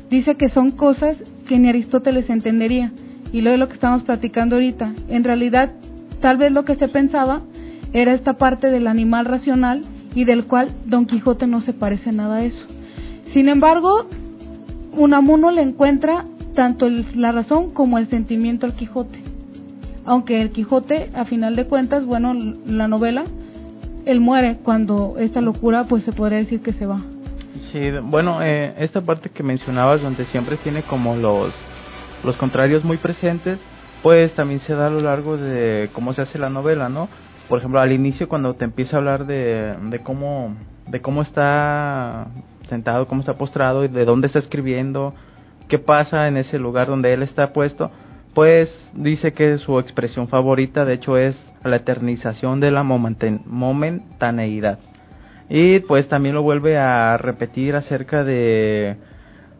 [0.09, 2.93] dice que son cosas que ni Aristóteles entendería.
[3.31, 4.95] Y lo de lo que estamos platicando ahorita.
[5.09, 5.73] En realidad,
[6.23, 7.43] tal vez lo que se pensaba
[7.93, 9.85] era esta parte del animal racional
[10.15, 12.67] y del cual Don Quijote no se parece nada a eso.
[13.33, 14.07] Sin embargo,
[14.93, 19.23] Unamuno le encuentra tanto el, la razón como el sentimiento al Quijote.
[20.05, 22.35] Aunque el Quijote, a final de cuentas, bueno,
[22.67, 23.25] la novela,
[24.05, 27.01] él muere cuando esta locura, pues se podría decir que se va.
[27.71, 31.55] Sí, bueno, eh, esta parte que mencionabas, donde siempre tiene como los,
[32.25, 33.61] los contrarios muy presentes,
[34.03, 37.09] pues también se da a lo largo de cómo se hace la novela, ¿no?
[37.53, 42.29] Por ejemplo, al inicio cuando te empieza a hablar de, cómo de cómo está
[42.71, 45.13] sentado, cómo está postrado y de dónde está escribiendo,
[45.69, 47.91] qué pasa en ese lugar donde él está puesto,
[48.33, 54.79] pues dice que su expresión favorita de hecho es la eternización de la momentaneidad.
[55.51, 58.97] Y pues también lo vuelve a repetir acerca de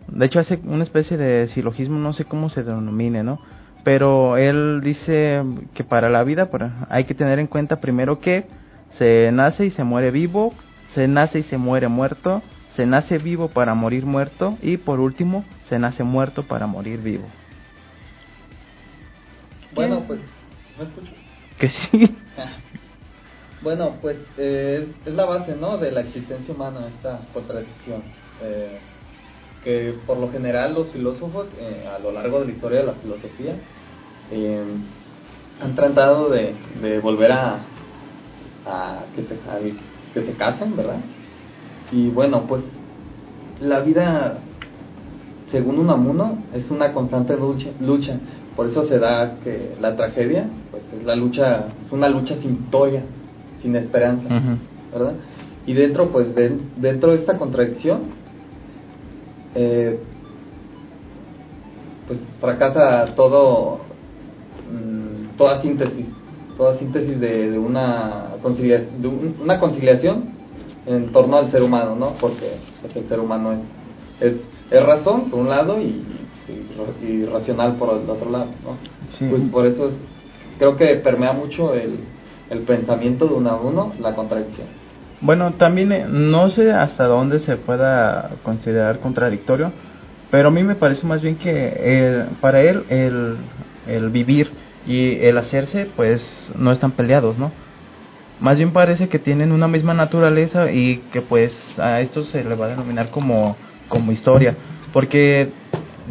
[0.09, 3.39] de hecho hace una especie de silogismo, no sé cómo se denomine, ¿no?
[3.85, 5.43] Pero él dice
[5.75, 6.49] que para la vida
[6.89, 8.47] hay que tener en cuenta primero que
[8.99, 10.55] se nace y se muere vivo,
[10.95, 12.43] se nace y se muere muerto,
[12.77, 17.25] se nace vivo para morir muerto y por último se nace muerto para morir vivo.
[19.75, 20.21] Bueno, pues,
[20.79, 21.13] ¿me escucho?
[21.59, 22.15] Que sí.
[23.63, 25.79] bueno, pues eh, es la base, ¿no?
[25.79, 28.03] De la existencia humana esta contradicción.
[28.43, 28.79] Eh,
[29.65, 32.95] que por lo general los filósofos eh, a lo largo de la historia de la
[32.95, 33.55] filosofía
[34.31, 34.65] eh,
[35.63, 37.61] han tratado de, de volver a,
[38.67, 39.59] a, que se, a,
[40.13, 40.99] que se casen, ¿verdad?
[41.93, 42.63] Y bueno, pues
[43.61, 44.39] la vida,
[45.51, 48.19] según Unamuno, es una constante lucha, lucha.
[48.57, 52.59] Por eso se da que la tragedia, pues es la lucha, es una lucha sin
[52.59, 53.03] victoria,
[53.63, 54.59] sin esperanza, uh -huh.
[54.93, 55.15] ¿verdad?
[55.67, 58.22] Y dentro, pues, de, dentro de esta contradicción,
[59.55, 59.99] eh,
[62.07, 63.81] pues fracasa todo,
[64.71, 66.07] mm, toda síntesis,
[66.57, 70.25] toda síntesis de, de una, concilia- de un- una conciliación
[70.87, 72.15] en torno al ser humano, ¿no?
[72.21, 73.59] Porque pues, el ser humano es,
[74.21, 74.37] es,
[74.71, 76.03] es razón por un lado y,
[76.49, 78.77] y, y racional por el otro lado, ¿no?
[79.19, 79.27] Sí.
[79.31, 79.95] Pues por eso es-
[80.59, 82.01] creo que permea mucho el,
[82.51, 84.67] el pensamiento de uno a uno, la contradicción.
[85.23, 89.71] Bueno, también eh, no sé hasta dónde se pueda considerar contradictorio,
[90.31, 93.37] pero a mí me parece más bien que el- para él el,
[93.87, 94.51] el vivir
[94.87, 96.21] y el hacerse pues
[96.59, 97.53] no están peleados, ¿no?
[98.41, 102.57] Más bien parece que tienen una misma naturaleza y que pues a esto se le
[102.57, 103.57] va a denominar como,
[103.89, 104.57] como historia,
[104.93, 105.51] porque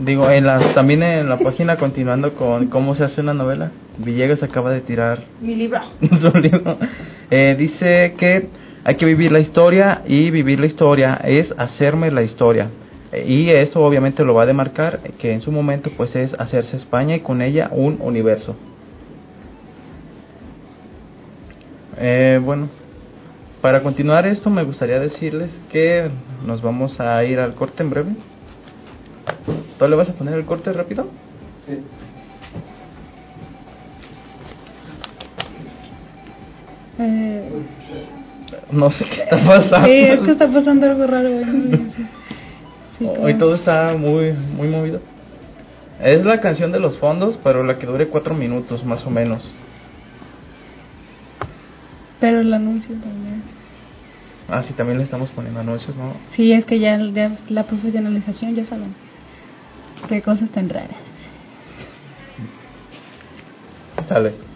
[0.05, 4.41] digo, en las, también en la página continuando con cómo se hace una novela, Villegas
[4.41, 5.81] acaba de tirar Mi libro.
[6.21, 6.77] su libro,
[7.29, 8.47] eh, dice que
[8.83, 12.69] hay que vivir la historia y vivir la historia es hacerme la historia.
[13.25, 17.15] Y esto obviamente lo va a demarcar que en su momento pues es hacerse España
[17.15, 18.55] y con ella un universo.
[21.97, 22.69] Eh, bueno,
[23.61, 26.09] para continuar esto me gustaría decirles que
[26.45, 28.11] nos vamos a ir al corte en breve.
[29.77, 31.07] ¿Tú le vas a poner el corte rápido?
[31.67, 31.79] Sí.
[36.99, 37.49] Eh,
[38.71, 39.87] No sé qué está pasando.
[39.87, 41.29] sí, es que está pasando algo raro
[43.19, 43.33] hoy.
[43.35, 45.01] todo está muy, muy movido.
[46.01, 49.49] Es la canción de los fondos, pero la que dure cuatro minutos más o menos.
[52.19, 53.43] Pero el anuncio también.
[54.49, 56.13] Ah, sí, también le estamos poniendo anuncios, ¿no?
[56.35, 58.93] Sí, es que ya, ya la profesionalización, ya saben.
[60.09, 60.89] Qué cosas tan raras.
[64.07, 64.50] Sale.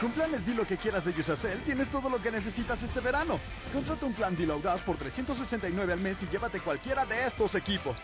[0.00, 3.40] Con planes Di lo que quieras de Yusacel, tienes todo lo que necesitas este verano.
[3.72, 7.96] Contrata un plan Dilo Audaz por 369 al mes y llévate cualquiera de estos equipos.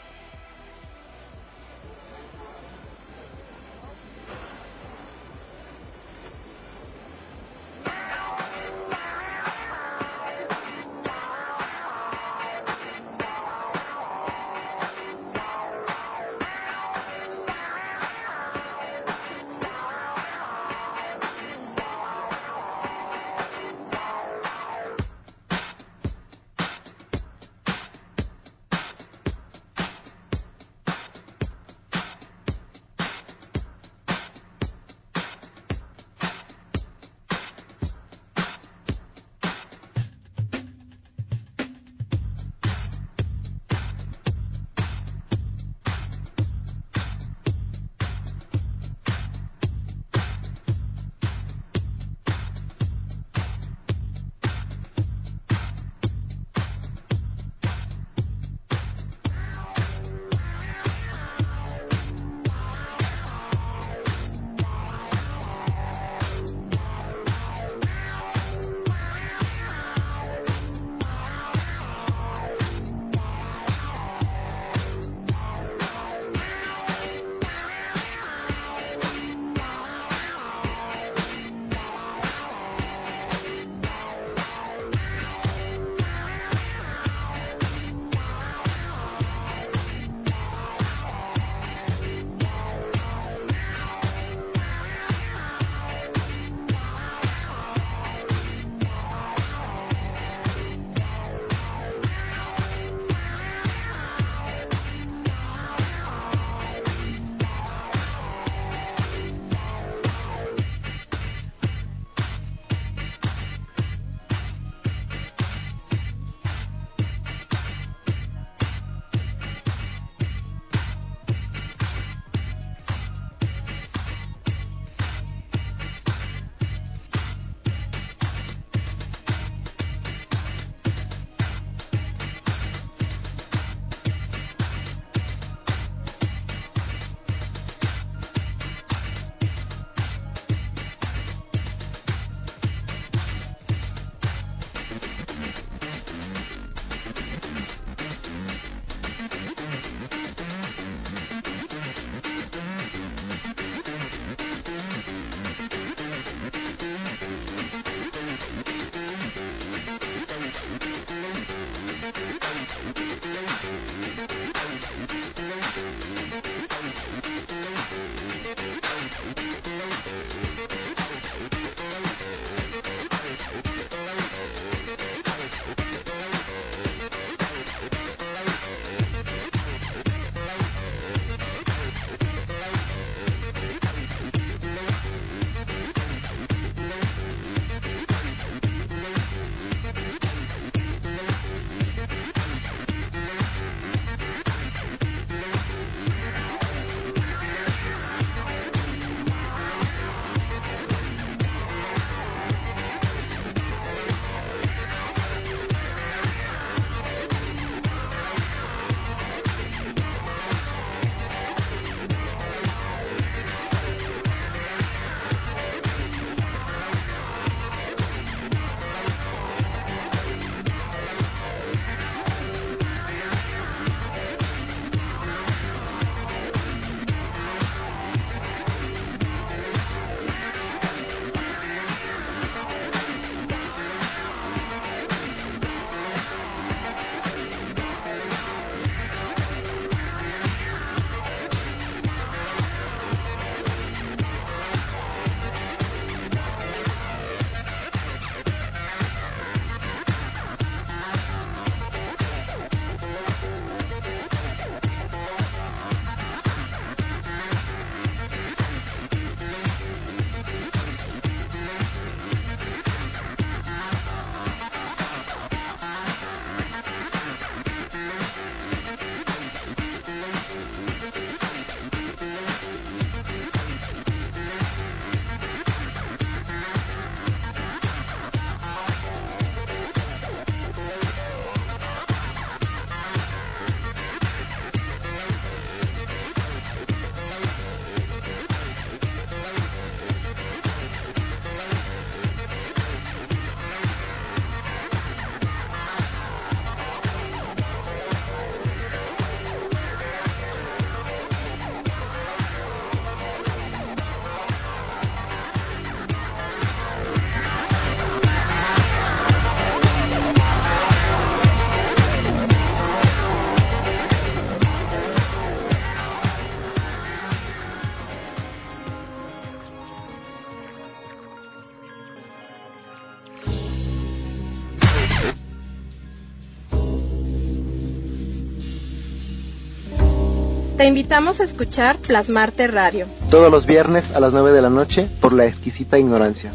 [330.83, 333.07] Te invitamos a escuchar Plasmarte Radio.
[333.31, 336.51] Todos los viernes a las 9 de la noche por la exquisita ignorancia.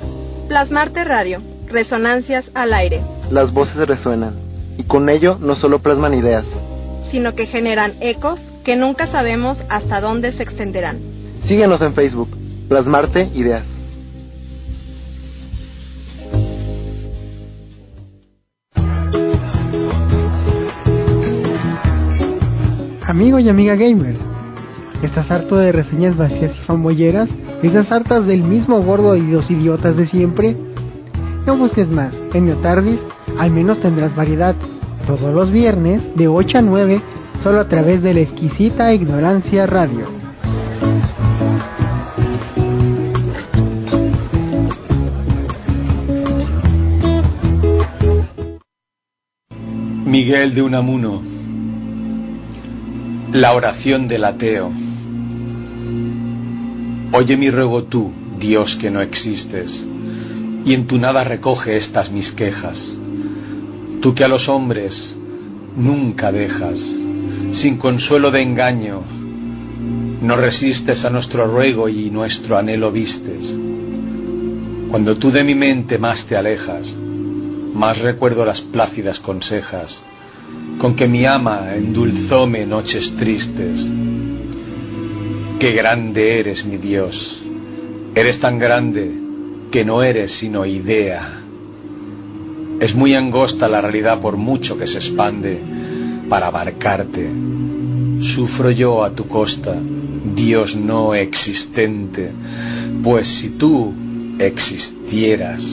[0.49, 1.41] Plasmarte Radio.
[1.67, 3.01] Resonancias al aire.
[3.31, 4.35] Las voces resuenan
[4.77, 6.43] y con ello no solo plasman ideas,
[7.09, 10.99] sino que generan ecos que nunca sabemos hasta dónde se extenderán.
[11.47, 12.27] Síguenos en Facebook,
[12.67, 13.76] Plasmarte Ideas.
[23.07, 24.17] Amigo y amiga gamer,
[25.01, 27.29] ¿estás harto de reseñas vacías y famolleras?
[27.63, 30.57] ¿Estás hartas del mismo gordo y los idiotas de siempre?
[31.45, 32.99] No busques más, en Neotardis
[33.39, 34.55] al menos tendrás variedad.
[35.05, 37.01] Todos los viernes de 8 a 9,
[37.43, 40.05] solo a través de la exquisita Ignorancia Radio.
[50.03, 51.36] Miguel de Unamuno
[53.31, 54.71] La oración del ateo
[57.11, 58.09] Oye mi ruego tú,
[58.39, 59.69] Dios que no existes,
[60.63, 62.77] y en tu nada recoge estas mis quejas.
[64.01, 64.93] Tú que a los hombres
[65.75, 66.79] nunca dejas,
[67.61, 69.01] sin consuelo de engaño,
[70.21, 73.55] no resistes a nuestro ruego y nuestro anhelo vistes.
[74.89, 76.87] Cuando tú de mi mente más te alejas,
[77.73, 80.01] más recuerdo las plácidas consejas
[80.77, 83.77] con que mi ama endulzóme noches tristes.
[85.59, 87.15] Qué grande eres, mi Dios,
[88.13, 89.11] eres tan grande
[89.71, 91.41] que no eres sino idea.
[92.79, 95.59] Es muy angosta la realidad por mucho que se expande
[96.29, 97.27] para abarcarte.
[98.35, 99.75] Sufro yo a tu costa,
[100.35, 102.31] Dios no existente,
[103.03, 103.93] pues si tú
[104.37, 105.63] existieras,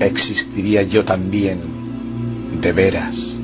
[0.00, 1.58] existiría yo también,
[2.60, 3.41] de veras.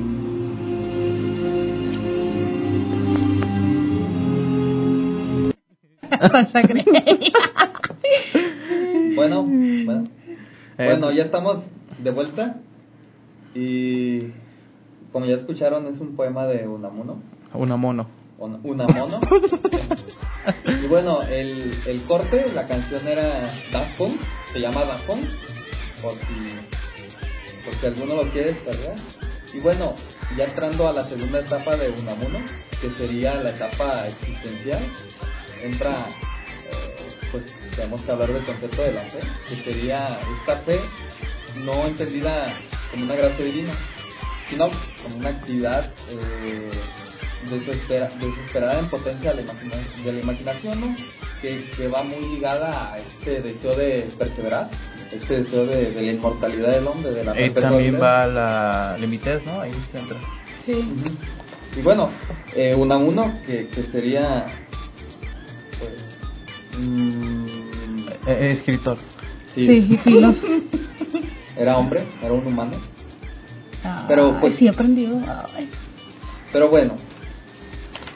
[9.15, 10.07] bueno, bueno,
[10.77, 11.63] bueno, ya estamos
[11.97, 12.55] de vuelta
[13.55, 14.31] y
[15.11, 17.21] como ya escucharon es un poema de Unamuno.
[17.53, 18.07] Unamuno.
[18.37, 19.19] Un- Unamono.
[20.83, 24.21] y bueno, el, el corte, la canción era Daft Punk,
[24.53, 25.25] se llama Daft Punk,
[26.01, 28.95] por si, por si alguno lo quiere descargar.
[29.53, 29.95] Y bueno,
[30.37, 32.39] ya entrando a la segunda etapa de Unamuno,
[32.79, 34.83] que sería la etapa existencial,
[35.63, 36.07] entra,
[36.71, 37.43] eh, pues
[37.75, 40.79] tenemos que hablar del concepto de la fe, que sería esta fe
[41.63, 42.53] no entendida
[42.91, 43.73] como una gracia divina,
[44.49, 44.69] sino
[45.03, 46.71] como una actividad eh,
[47.49, 50.95] desespera- desesperada en potencia de la, imagina- de la imaginación, ¿no?
[51.41, 54.69] que, que va muy ligada a este deseo de perseverar,
[55.11, 59.45] este deseo de, de la inmortalidad del hombre, de la Y también va la limitez,
[59.45, 59.61] ¿no?
[59.61, 60.17] Ahí se entra.
[60.65, 60.93] Sí.
[61.77, 62.09] Y bueno,
[62.53, 64.45] eh, una uno que, que sería
[66.77, 68.97] mm, Eh, escritor.
[69.55, 70.47] sí, Sí, y filósofo.
[71.57, 72.77] era hombre, era un humano.
[73.83, 75.19] Ay, Pero, pues- sí he aprendido.
[75.55, 75.69] Ay.
[76.51, 76.93] Pero bueno,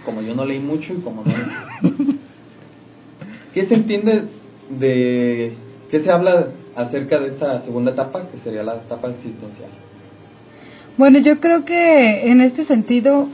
[0.06, 1.34] como yo no leí mucho y como no...
[3.54, 4.24] ¿Qué se entiende
[4.70, 5.54] de...
[5.92, 9.70] ¿Qué se habla acerca de esta segunda etapa, que sería la etapa existencial?
[10.98, 13.28] Bueno, yo creo que en este sentido,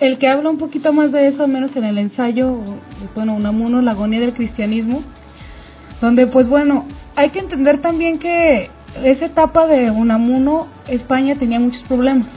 [0.00, 2.56] el que habla un poquito más de eso, al menos en el ensayo,
[3.14, 5.02] bueno, Unamuno, la agonía del cristianismo,
[6.00, 6.86] donde pues bueno,
[7.16, 8.70] hay que entender también que
[9.04, 12.28] esa etapa de Unamuno, España tenía muchos problemas.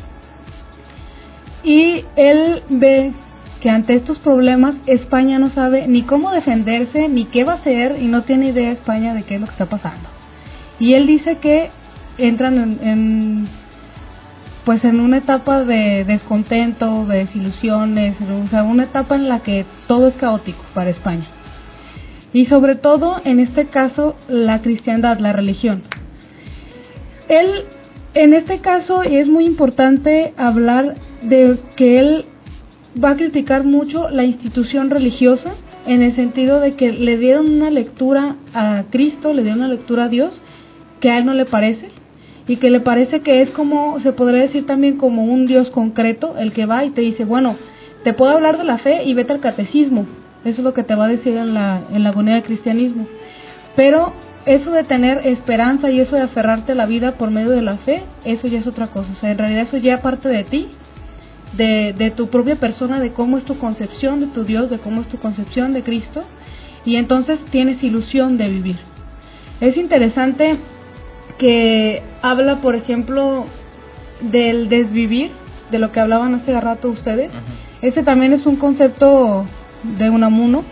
[1.63, 3.13] Y él ve
[3.61, 7.97] que ante estos problemas España no sabe ni cómo defenderse, ni qué va a hacer,
[8.01, 10.09] y no tiene idea España de qué es lo que está pasando.
[10.79, 11.69] Y él dice que
[12.17, 13.47] entran en, en
[14.65, 19.65] pues en una etapa de descontento, de desilusiones, o sea, una etapa en la que
[19.87, 21.27] todo es caótico para España.
[22.31, 25.83] Y sobre todo, en este caso, la cristiandad, la religión.
[27.27, 27.65] Él,
[28.13, 32.25] en este caso, es muy importante hablar de que él
[33.01, 35.53] va a criticar mucho la institución religiosa,
[35.85, 40.05] en el sentido de que le dieron una lectura a Cristo, le dieron una lectura
[40.05, 40.39] a Dios,
[41.01, 41.89] que a él no le parece,
[42.47, 46.35] y que le parece que es como, se podría decir también como un Dios concreto,
[46.37, 47.55] el que va y te dice, bueno,
[48.03, 50.05] te puedo hablar de la fe y vete al catecismo.
[50.43, 53.07] Eso es lo que te va a decir en la, en la agonía del cristianismo.
[53.77, 54.11] Pero
[54.45, 57.77] eso de tener esperanza y eso de aferrarte a la vida por medio de la
[57.77, 59.13] fe, eso ya es otra cosa.
[59.13, 60.67] O sea, en realidad eso ya parte de ti,
[61.55, 64.99] de, de tu propia persona, de cómo es tu concepción de tu Dios, de cómo
[64.99, 66.23] es tu concepción de Cristo.
[66.83, 68.79] Y entonces tienes ilusión de vivir.
[69.61, 70.57] Es interesante
[71.43, 73.43] que habla, por ejemplo,
[74.21, 75.31] del desvivir,
[75.71, 77.31] de lo que hablaban hace rato ustedes,
[77.81, 79.45] Ese también es un concepto
[79.83, 80.63] de Unamuno,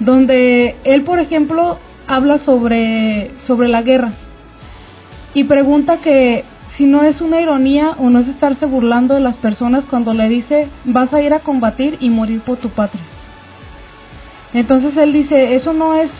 [0.00, 4.12] donde él, por ejemplo, habla sobre, sobre la guerra
[5.34, 6.44] y pregunta que
[6.78, 10.26] si no es una ironía o no es estarse burlando de las personas cuando le
[10.30, 13.02] dice vas a ir a combatir y morir por tu patria.
[14.54, 16.10] Entonces él dice, eso no es,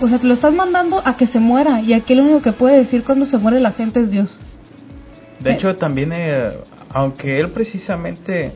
[0.00, 2.52] o sea, te lo estás mandando a que se muera y aquí lo único que
[2.52, 4.38] puede decir cuando se muere la gente es Dios.
[5.40, 6.52] De hecho, también, eh,
[6.90, 8.52] aunque él precisamente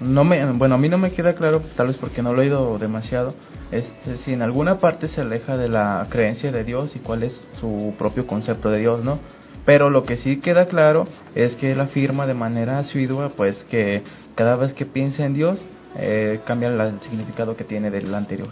[0.00, 2.46] no me, bueno, a mí no me queda claro, tal vez porque no lo he
[2.46, 3.34] oído demasiado,
[3.70, 7.38] este, si en alguna parte se aleja de la creencia de Dios y cuál es
[7.60, 9.18] su propio concepto de Dios, ¿no?
[9.66, 14.02] Pero lo que sí queda claro es que él afirma de manera asidua, pues que
[14.34, 15.60] cada vez que piensa en Dios,
[15.96, 18.48] eh, cambia el significado que tiene del anterior.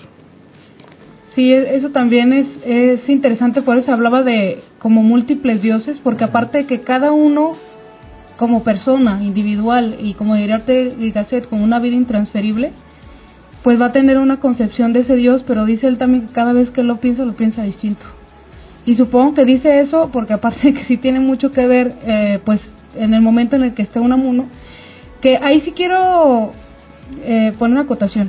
[1.38, 6.24] Sí, e, eso también es, es interesante, por eso hablaba de como múltiples dioses, porque
[6.24, 7.52] aparte de que cada uno
[8.36, 10.64] como persona individual y como diría
[11.14, 12.72] Gasset, con una vida intransferible,
[13.62, 16.52] pues va a tener una concepción de ese Dios, pero dice él también que cada
[16.52, 18.04] vez que lo piensa, lo piensa distinto.
[18.84, 22.40] Y supongo que dice eso porque aparte de que sí tiene mucho que ver, eh,
[22.44, 22.60] pues
[22.96, 24.46] en el momento en el que esté un amuno,
[25.20, 26.50] que ahí sí quiero
[27.22, 28.28] eh, poner una acotación.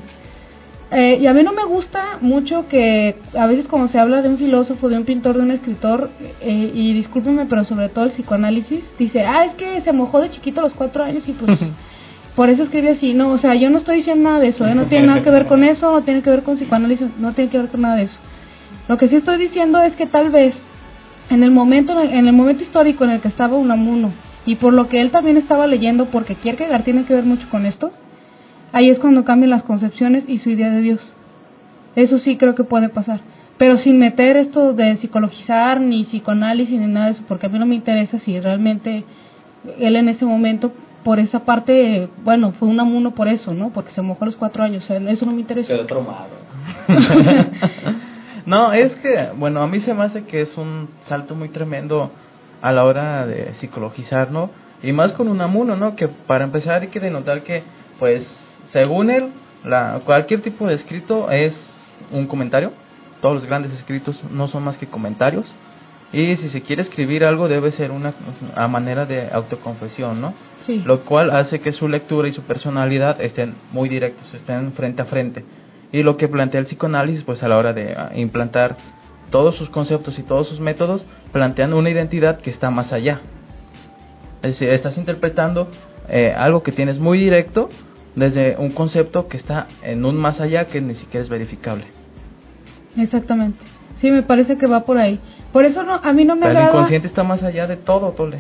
[0.92, 4.30] Eh, y a mí no me gusta mucho que a veces cuando se habla de
[4.30, 6.10] un filósofo, de un pintor, de un escritor,
[6.42, 10.32] eh, y discúlpenme, pero sobre todo el psicoanálisis, dice, ah, es que se mojó de
[10.32, 11.60] chiquito a los cuatro años y pues
[12.36, 13.14] por eso escribe así.
[13.14, 14.74] No, o sea, yo no estoy diciendo nada de eso, ¿eh?
[14.74, 17.52] no tiene nada que ver con eso, no tiene que ver con psicoanálisis, no tiene
[17.52, 18.18] que ver con nada de eso.
[18.88, 20.56] Lo que sí estoy diciendo es que tal vez
[21.30, 24.12] en el momento en el momento histórico en el que estaba Unamuno
[24.48, 27.68] y por lo que él también estaba leyendo, porque Kierkegaard tiene que ver mucho con
[27.68, 27.92] esto,
[28.72, 31.14] ahí es cuando cambian las concepciones y su idea de Dios.
[31.96, 33.22] Eso sí creo que puede pasar.
[33.58, 37.60] Pero sin meter esto de psicologizar, ni psicoanálisis, ni nada de eso, porque a mí
[37.60, 39.04] no me interesa si realmente
[39.78, 40.72] él en ese momento,
[41.04, 43.72] por esa parte, bueno, fue un amuno por eso, ¿no?
[43.72, 45.74] Porque se mojó a los cuatro años, eso no me interesa.
[45.74, 46.30] Pero traumado.
[48.46, 52.12] no, es que, bueno, a mí se me hace que es un salto muy tremendo
[52.62, 54.50] a la hora de psicologizar, ¿no?
[54.82, 55.98] Y más con un amuno, ¿no?
[55.98, 57.64] Que para empezar hay que denotar que,
[58.00, 58.26] pues,
[58.72, 59.30] según él,
[59.64, 61.54] la, cualquier tipo de escrito es
[62.12, 62.72] un comentario.
[63.22, 65.52] Todos los grandes escritos no son más que comentarios.
[66.12, 68.14] Y si se quiere escribir algo debe ser una
[68.56, 70.34] a manera de autoconfesión, ¿no?
[70.66, 70.82] Sí.
[70.86, 75.06] Lo cual hace que su lectura y su personalidad estén muy directos, estén frente a
[75.06, 75.46] frente.
[75.92, 78.78] Y lo que plantea el psicoanálisis, pues a la hora de ah, implantar
[79.30, 83.22] todos sus conceptos y todos sus métodos, plantean una identidad que está más allá.
[84.42, 85.68] Es decir, estás interpretando
[86.08, 87.70] eh, algo que tienes muy directo,
[88.16, 91.86] desde un concepto que está en un más allá que ni siquiera es verificable.
[92.98, 93.60] Exactamente.
[94.02, 95.20] Sí, me parece que va por ahí.
[95.52, 96.70] Por eso no, a mí no me Pero agrada.
[96.70, 98.40] El inconsciente está más allá de todo, Tole.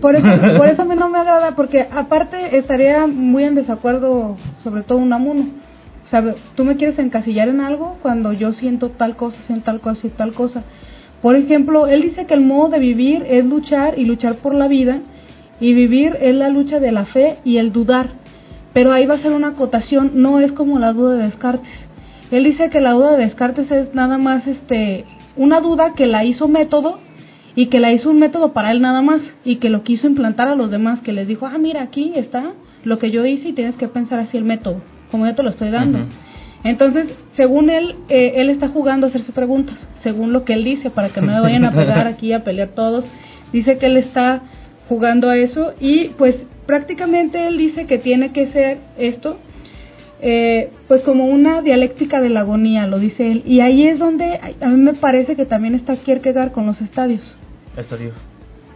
[0.00, 0.26] Por eso,
[0.56, 4.98] por eso a mí no me agrada, porque aparte estaría muy en desacuerdo, sobre todo
[4.98, 5.48] un amuno.
[6.06, 9.80] O sea, tú me quieres encasillar en algo cuando yo siento tal cosa, siento tal
[9.80, 10.62] cosa y tal cosa.
[11.20, 14.66] Por ejemplo, él dice que el modo de vivir es luchar y luchar por la
[14.66, 15.00] vida,
[15.60, 18.08] y vivir es la lucha de la fe y el dudar
[18.72, 21.70] pero ahí va a ser una acotación, no es como la duda de Descartes.
[22.30, 25.04] Él dice que la duda de Descartes es nada más este
[25.36, 26.98] una duda que la hizo método
[27.54, 30.48] y que la hizo un método para él nada más y que lo quiso implantar
[30.48, 32.52] a los demás, que les dijo, ah, mira, aquí está
[32.84, 35.50] lo que yo hice y tienes que pensar así el método, como yo te lo
[35.50, 35.98] estoy dando.
[36.62, 37.06] Entonces,
[37.36, 41.08] según él, eh, él está jugando a hacerse preguntas, según lo que él dice, para
[41.08, 43.04] que no me vayan a pegar aquí a pelear todos.
[43.52, 44.42] Dice que él está
[44.90, 46.34] jugando a eso y pues
[46.66, 49.38] prácticamente él dice que tiene que ser esto,
[50.20, 53.42] eh, pues como una dialéctica de la agonía, lo dice él.
[53.46, 57.22] Y ahí es donde a mí me parece que también está Kierkegaard con los estadios.
[57.76, 58.14] Estadios.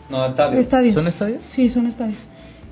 [0.09, 0.63] No, estadios.
[0.63, 0.95] estadios.
[0.95, 1.43] ¿Son estadios?
[1.57, 2.19] Sí, son estadios.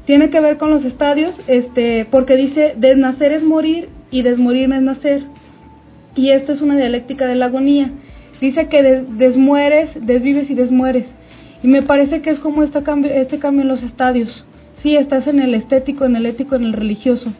[0.07, 4.82] Tiene que ver con los estadios, este, porque dice, desnacer es morir y desmorir es
[4.82, 5.24] nacer.
[6.14, 7.90] Y esto es una dialéctica de la agonía.
[8.40, 11.07] Dice que desmueres, desvives y desmueres.
[11.62, 14.44] Y me parece que es como este cambio, este cambio en los estadios.
[14.82, 17.32] Sí, estás en el estético, en el ético, en el religioso,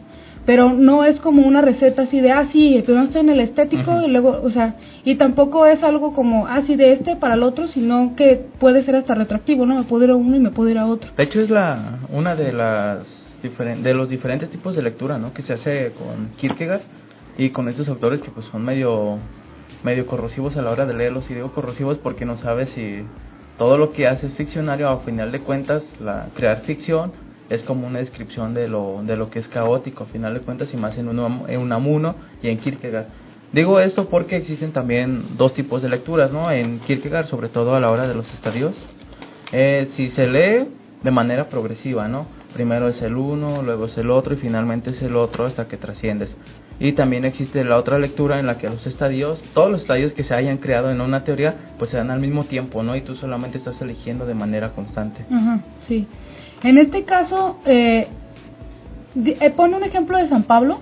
[0.45, 4.01] pero no es como una receta así de, ah, sí, primero estoy en el estético
[4.01, 7.43] y luego, o sea, y tampoco es algo como, ah, sí, de este para el
[7.43, 9.75] otro, sino que puede ser hasta retroactivo, ¿no?
[9.75, 11.11] Me puedo ir a uno y me puedo ir a otro.
[11.17, 13.05] De hecho, es la una de las
[13.83, 15.33] de los diferentes tipos de lectura, ¿no?
[15.33, 16.81] Que se hace con Kierkegaard
[17.37, 19.17] y con estos autores que pues son medio
[19.83, 23.03] medio corrosivos a la hora de leerlos y digo corrosivos porque no sabes si
[23.57, 27.11] todo lo que hace es ficcionario a final de cuentas la crear ficción
[27.49, 30.73] es como una descripción de lo, de lo que es caótico, a final de cuentas,
[30.73, 33.07] y más en, un en Unamuno y en Kierkegaard.
[33.51, 36.49] Digo esto porque existen también dos tipos de lecturas, ¿no?
[36.49, 38.75] En Kierkegaard, sobre todo a la hora de los estadios,
[39.51, 40.69] eh, si se lee
[41.03, 42.25] de manera progresiva, ¿no?
[42.53, 45.77] primero es el uno, luego es el otro y finalmente es el otro hasta que
[45.77, 46.33] trasciendes.
[46.79, 50.23] Y también existe la otra lectura en la que los estadios, todos los estadios que
[50.23, 52.95] se hayan creado en una teoría, pues se dan al mismo tiempo, ¿no?
[52.95, 55.25] Y tú solamente estás eligiendo de manera constante.
[55.31, 56.07] Ajá, sí.
[56.63, 58.07] En este caso, eh,
[59.15, 60.79] eh, pone un ejemplo de San Pablo,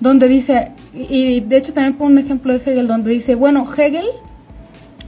[0.00, 4.06] donde dice, y de hecho también pone un ejemplo de Hegel, donde dice, bueno, Hegel,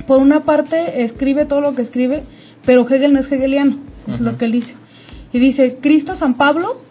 [0.07, 2.25] por una parte, escribe todo lo que escribe,
[2.67, 4.75] pero Hegel no es hegeliano, es lo que él dice.
[5.33, 6.83] Y dice, Cristo, San Pablo,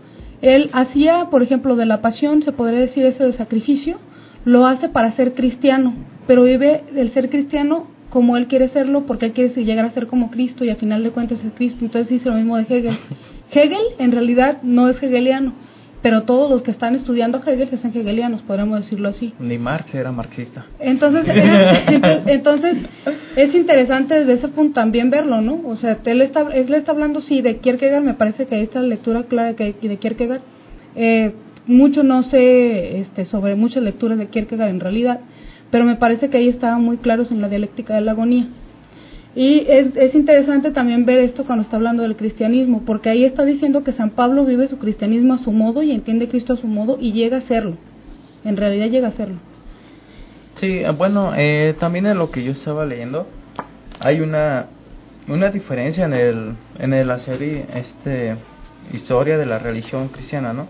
[0.42, 3.98] él hacía, por ejemplo, de la pasión, se podría decir eso de sacrificio,
[4.46, 5.94] lo hace para ser cristiano,
[6.28, 10.08] pero vive el ser cristiano como él quiere serlo, porque él quiere llegar a ser
[10.08, 11.86] como Cristo y a final de cuentas es Cristo.
[11.86, 12.98] Entonces dice lo mismo de Hegel.
[13.52, 15.54] Hegel en realidad no es hegeliano,
[16.02, 19.34] pero todos los que están estudiando Hegel se hacen hegelianos, podríamos decirlo así.
[19.40, 20.66] Ni Marx era marxista.
[20.80, 22.78] Entonces, entonces, entonces,
[23.36, 25.62] es interesante desde ese punto también verlo, ¿no?
[25.66, 28.82] O sea, él está, él está hablando, sí, de Kierkegaard, me parece que ahí está
[28.82, 30.42] la lectura clara que, de Kierkegaard.
[30.96, 31.34] Eh,
[31.68, 35.20] mucho no sé este, sobre muchas lecturas de Kierkegaard en realidad,
[35.70, 38.48] pero me parece que ahí estaban muy claros en la dialéctica de la agonía.
[39.36, 43.46] Y es, es interesante también ver esto cuando está hablando del cristianismo, porque ahí está
[43.46, 46.58] diciendo que San Pablo vive su cristianismo a su modo y entiende a Cristo a
[46.58, 47.78] su modo y llega a serlo.
[48.44, 49.38] En realidad llega a serlo.
[50.60, 53.28] Sí, eh, bueno, eh, también en lo que yo estaba leyendo
[54.00, 54.68] hay una
[55.28, 58.36] una diferencia en el en la serie este
[58.92, 60.68] historia de la religión cristiana, ¿no?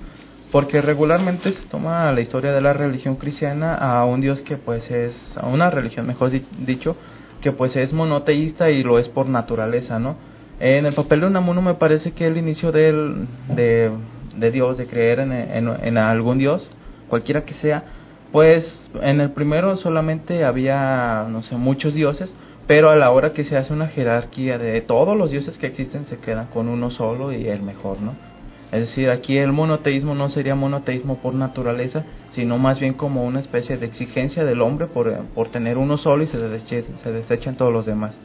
[0.52, 4.90] Porque regularmente se toma la historia de la religión cristiana a un dios que pues
[4.92, 6.98] es a una religión, mejor di- dicho,
[7.42, 10.16] que pues es monoteísta y lo es por naturaleza, ¿no?
[10.60, 13.92] En el papel de Unamuno me parece que el inicio del, de,
[14.36, 16.70] de Dios, de creer en, en, en algún Dios,
[17.08, 17.84] cualquiera que sea,
[18.32, 18.66] pues
[19.02, 22.34] en el primero solamente había, no sé, muchos dioses,
[22.68, 26.06] pero a la hora que se hace una jerarquía de todos los dioses que existen
[26.06, 28.29] se quedan con uno solo y el mejor, ¿no?
[28.72, 32.04] Es decir, aquí el monoteísmo no sería monoteísmo por naturaleza,
[32.34, 36.24] sino más bien como una especie de exigencia del hombre por, por tener uno solo
[36.24, 38.16] y se, deseche- se desechan todos los demás.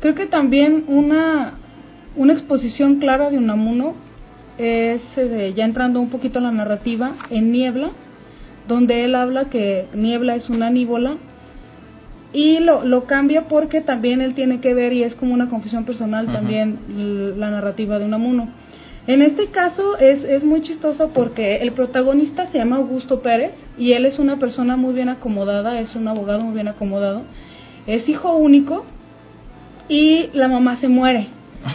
[0.00, 1.54] Creo que también una,
[2.16, 3.94] una exposición clara de Unamuno
[4.58, 7.90] es, eh, ya entrando un poquito a la narrativa, en Niebla,
[8.66, 11.14] donde él habla que Niebla es una níbola
[12.32, 15.84] y lo, lo cambia porque también él tiene que ver, y es como una confesión
[15.84, 16.78] personal también,
[17.38, 18.48] la narrativa de Unamuno.
[19.06, 23.92] En este caso es, es muy chistoso porque el protagonista se llama Augusto Pérez y
[23.92, 27.22] él es una persona muy bien acomodada, es un abogado muy bien acomodado,
[27.86, 28.84] es hijo único
[29.88, 31.28] y la mamá se muere.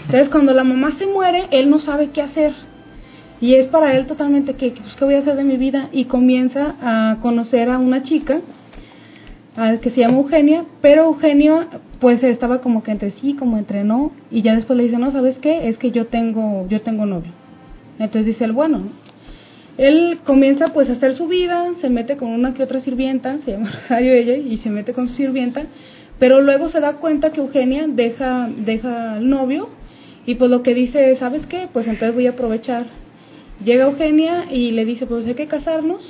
[0.06, 2.54] Entonces cuando la mamá se muere, él no sabe qué hacer.
[3.42, 5.90] Y es para él totalmente que, pues, ¿qué voy a hacer de mi vida?
[5.92, 8.40] Y comienza a conocer a una chica
[9.82, 11.66] que se llama Eugenia, pero Eugenio
[12.00, 15.12] pues estaba como que entre sí, como entre no, y ya después le dice, no,
[15.12, 15.70] ¿sabes qué?
[15.70, 17.32] Es que yo tengo, yo tengo novio.
[18.00, 18.84] Entonces dice él, bueno,
[19.78, 23.52] él comienza pues a hacer su vida, se mete con una que otra sirvienta, se
[23.52, 25.64] llama Rosario ella, y se mete con su sirvienta,
[26.20, 29.70] pero luego se da cuenta que Eugenia deja, deja al novio,
[30.26, 31.68] y pues lo que dice es, ¿sabes qué?
[31.72, 32.88] Pues entonces voy a aprovechar.
[33.64, 36.02] Llega Eugenia y le dice, pues hay que casarnos.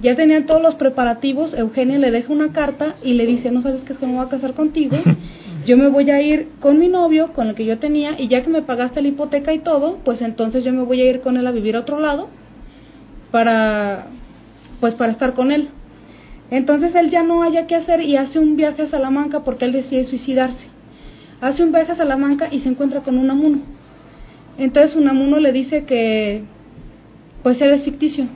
[0.00, 3.82] Ya tenían todos los preparativos, Eugenia le deja una carta y le dice, no sabes
[3.82, 4.96] qué es que me voy a casar contigo,
[5.66, 8.42] yo me voy a ir con mi novio, con el que yo tenía, y ya
[8.42, 11.36] que me pagaste la hipoteca y todo, pues entonces yo me voy a ir con
[11.36, 12.28] él a vivir a otro lado
[13.32, 14.06] para,
[14.80, 15.70] pues para estar con él.
[16.50, 19.72] Entonces él ya no haya qué hacer y hace un viaje a Salamanca porque él
[19.72, 20.64] decide suicidarse.
[21.40, 23.58] Hace un viaje a Salamanca y se encuentra con un amuno.
[24.56, 26.42] Entonces un amuno le dice que
[27.42, 28.26] pues él es ficticio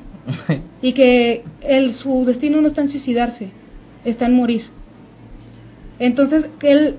[0.83, 3.49] y que él, su destino no está en suicidarse,
[4.05, 4.64] está en morir.
[5.99, 6.97] Entonces él,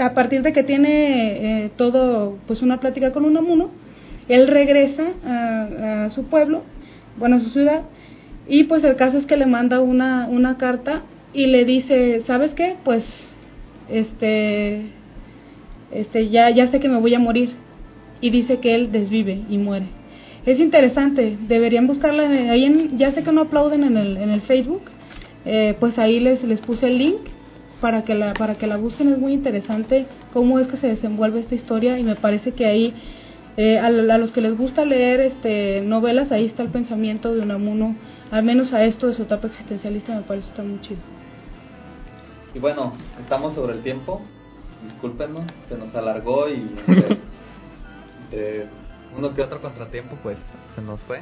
[0.00, 3.70] a partir de que tiene eh, todo, pues una plática con un amuno,
[4.28, 6.62] él regresa a, a su pueblo,
[7.16, 7.82] bueno, a su ciudad,
[8.48, 11.02] y pues el caso es que le manda una, una carta
[11.32, 12.74] y le dice, ¿sabes qué?
[12.84, 13.04] Pues,
[13.88, 14.82] este,
[15.92, 17.50] este, ya, ya sé que me voy a morir.
[18.20, 19.86] Y dice que él desvive y muere.
[20.46, 24.30] Es interesante, deberían buscarla en- ahí en, ya sé que no aplauden en el, en
[24.30, 24.82] el Facebook,
[25.44, 27.18] eh, pues ahí les, les puse el link
[27.80, 31.40] para que la para que la busquen es muy interesante cómo es que se desenvuelve
[31.40, 32.92] esta historia y me parece que ahí
[33.56, 37.40] eh, a, a los que les gusta leer este novelas ahí está el pensamiento de
[37.40, 37.94] Unamuno
[38.30, 41.00] al menos a esto de su etapa existencialista me parece está muy chido
[42.54, 44.20] Y bueno, estamos sobre el tiempo.
[44.84, 46.62] Discúlpenos, se nos alargó y
[48.30, 48.66] entre
[49.16, 50.36] uno que otro contratiempo, pues
[50.74, 51.20] se nos fue.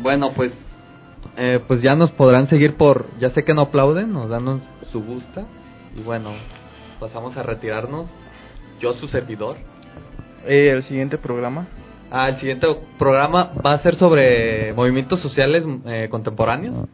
[0.00, 0.52] Bueno, pues
[1.36, 3.06] eh, pues ya nos podrán seguir por.
[3.18, 5.44] Ya sé que no aplauden, nos dan su gusta.
[5.96, 6.32] Y bueno,
[6.98, 8.08] pasamos a retirarnos.
[8.80, 9.56] Yo, su servidor.
[10.46, 11.66] Eh, el siguiente programa
[12.10, 12.66] Ah, el siguiente
[12.98, 16.88] programa va a ser sobre movimientos sociales eh, contemporáneos.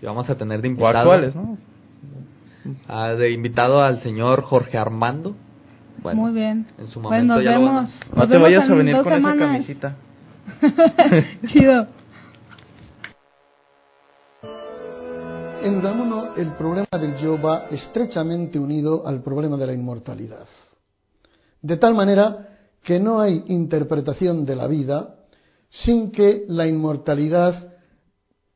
[0.00, 0.98] Y vamos a tener de invitado.
[0.98, 1.56] actuales, ¿no?
[2.86, 5.34] ah, de invitado al señor Jorge Armando.
[6.02, 6.66] Bueno, Muy bien.
[6.78, 7.90] En su Pues momento nos ya lo van a- vemos.
[8.10, 9.96] No nos te vemos vayas a en venir con esa camisita.
[11.48, 11.86] Chido.
[15.62, 20.46] En Unamuno, el problema del yo va estrechamente unido al problema de la inmortalidad.
[21.60, 22.48] De tal manera
[22.82, 25.14] que no hay interpretación de la vida
[25.70, 27.74] sin que la inmortalidad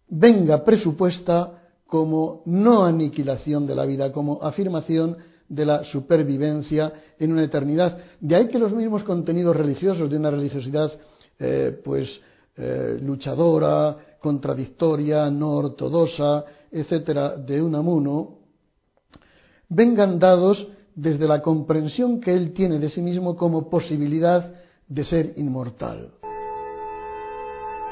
[0.08, 5.16] venga presupuesta como no aniquilación de la vida, como afirmación
[5.48, 7.98] de la supervivencia en una eternidad.
[8.20, 10.92] De ahí que los mismos contenidos religiosos de una religiosidad
[11.38, 12.08] eh, pues
[12.56, 18.38] eh, luchadora, contradictoria, no ortodoxa, etcétera, de Unamuno,
[19.68, 24.54] vengan dados desde la comprensión que él tiene de sí mismo como posibilidad
[24.88, 26.12] de ser inmortal.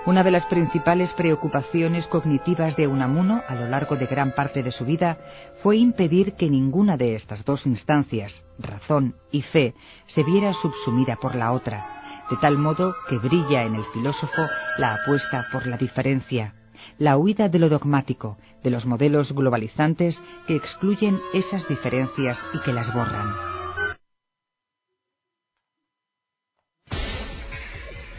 [0.06, 4.70] Una de las principales preocupaciones cognitivas de Unamuno a lo largo de gran parte de
[4.70, 5.16] su vida
[5.62, 9.74] fue impedir que ninguna de estas dos instancias, razón y fe,
[10.08, 14.46] se viera subsumida por la otra, de tal modo que brilla en el filósofo
[14.76, 16.54] la apuesta por la diferencia,
[16.98, 22.74] la huida de lo dogmático, de los modelos globalizantes que excluyen esas diferencias y que
[22.74, 23.53] las borran.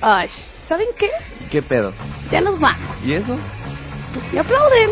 [0.02, 0.30] Ay,
[0.68, 1.10] ¿saben qué?
[1.52, 1.94] ¿Qué pedo?
[2.32, 3.04] Ya nos vamos.
[3.04, 3.38] ¿Y eso?
[4.14, 4.92] Pues me aplauden.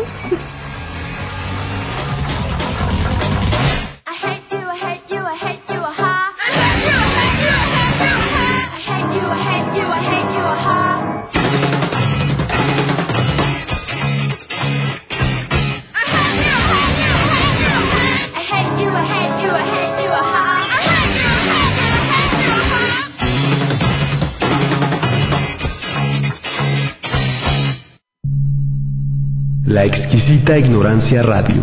[29.74, 31.60] La exquisita ignorancia radio.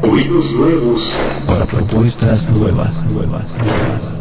[0.00, 1.02] Oídos nuevos
[1.46, 4.13] Para propuestas nuevas, nuevas, nuevas.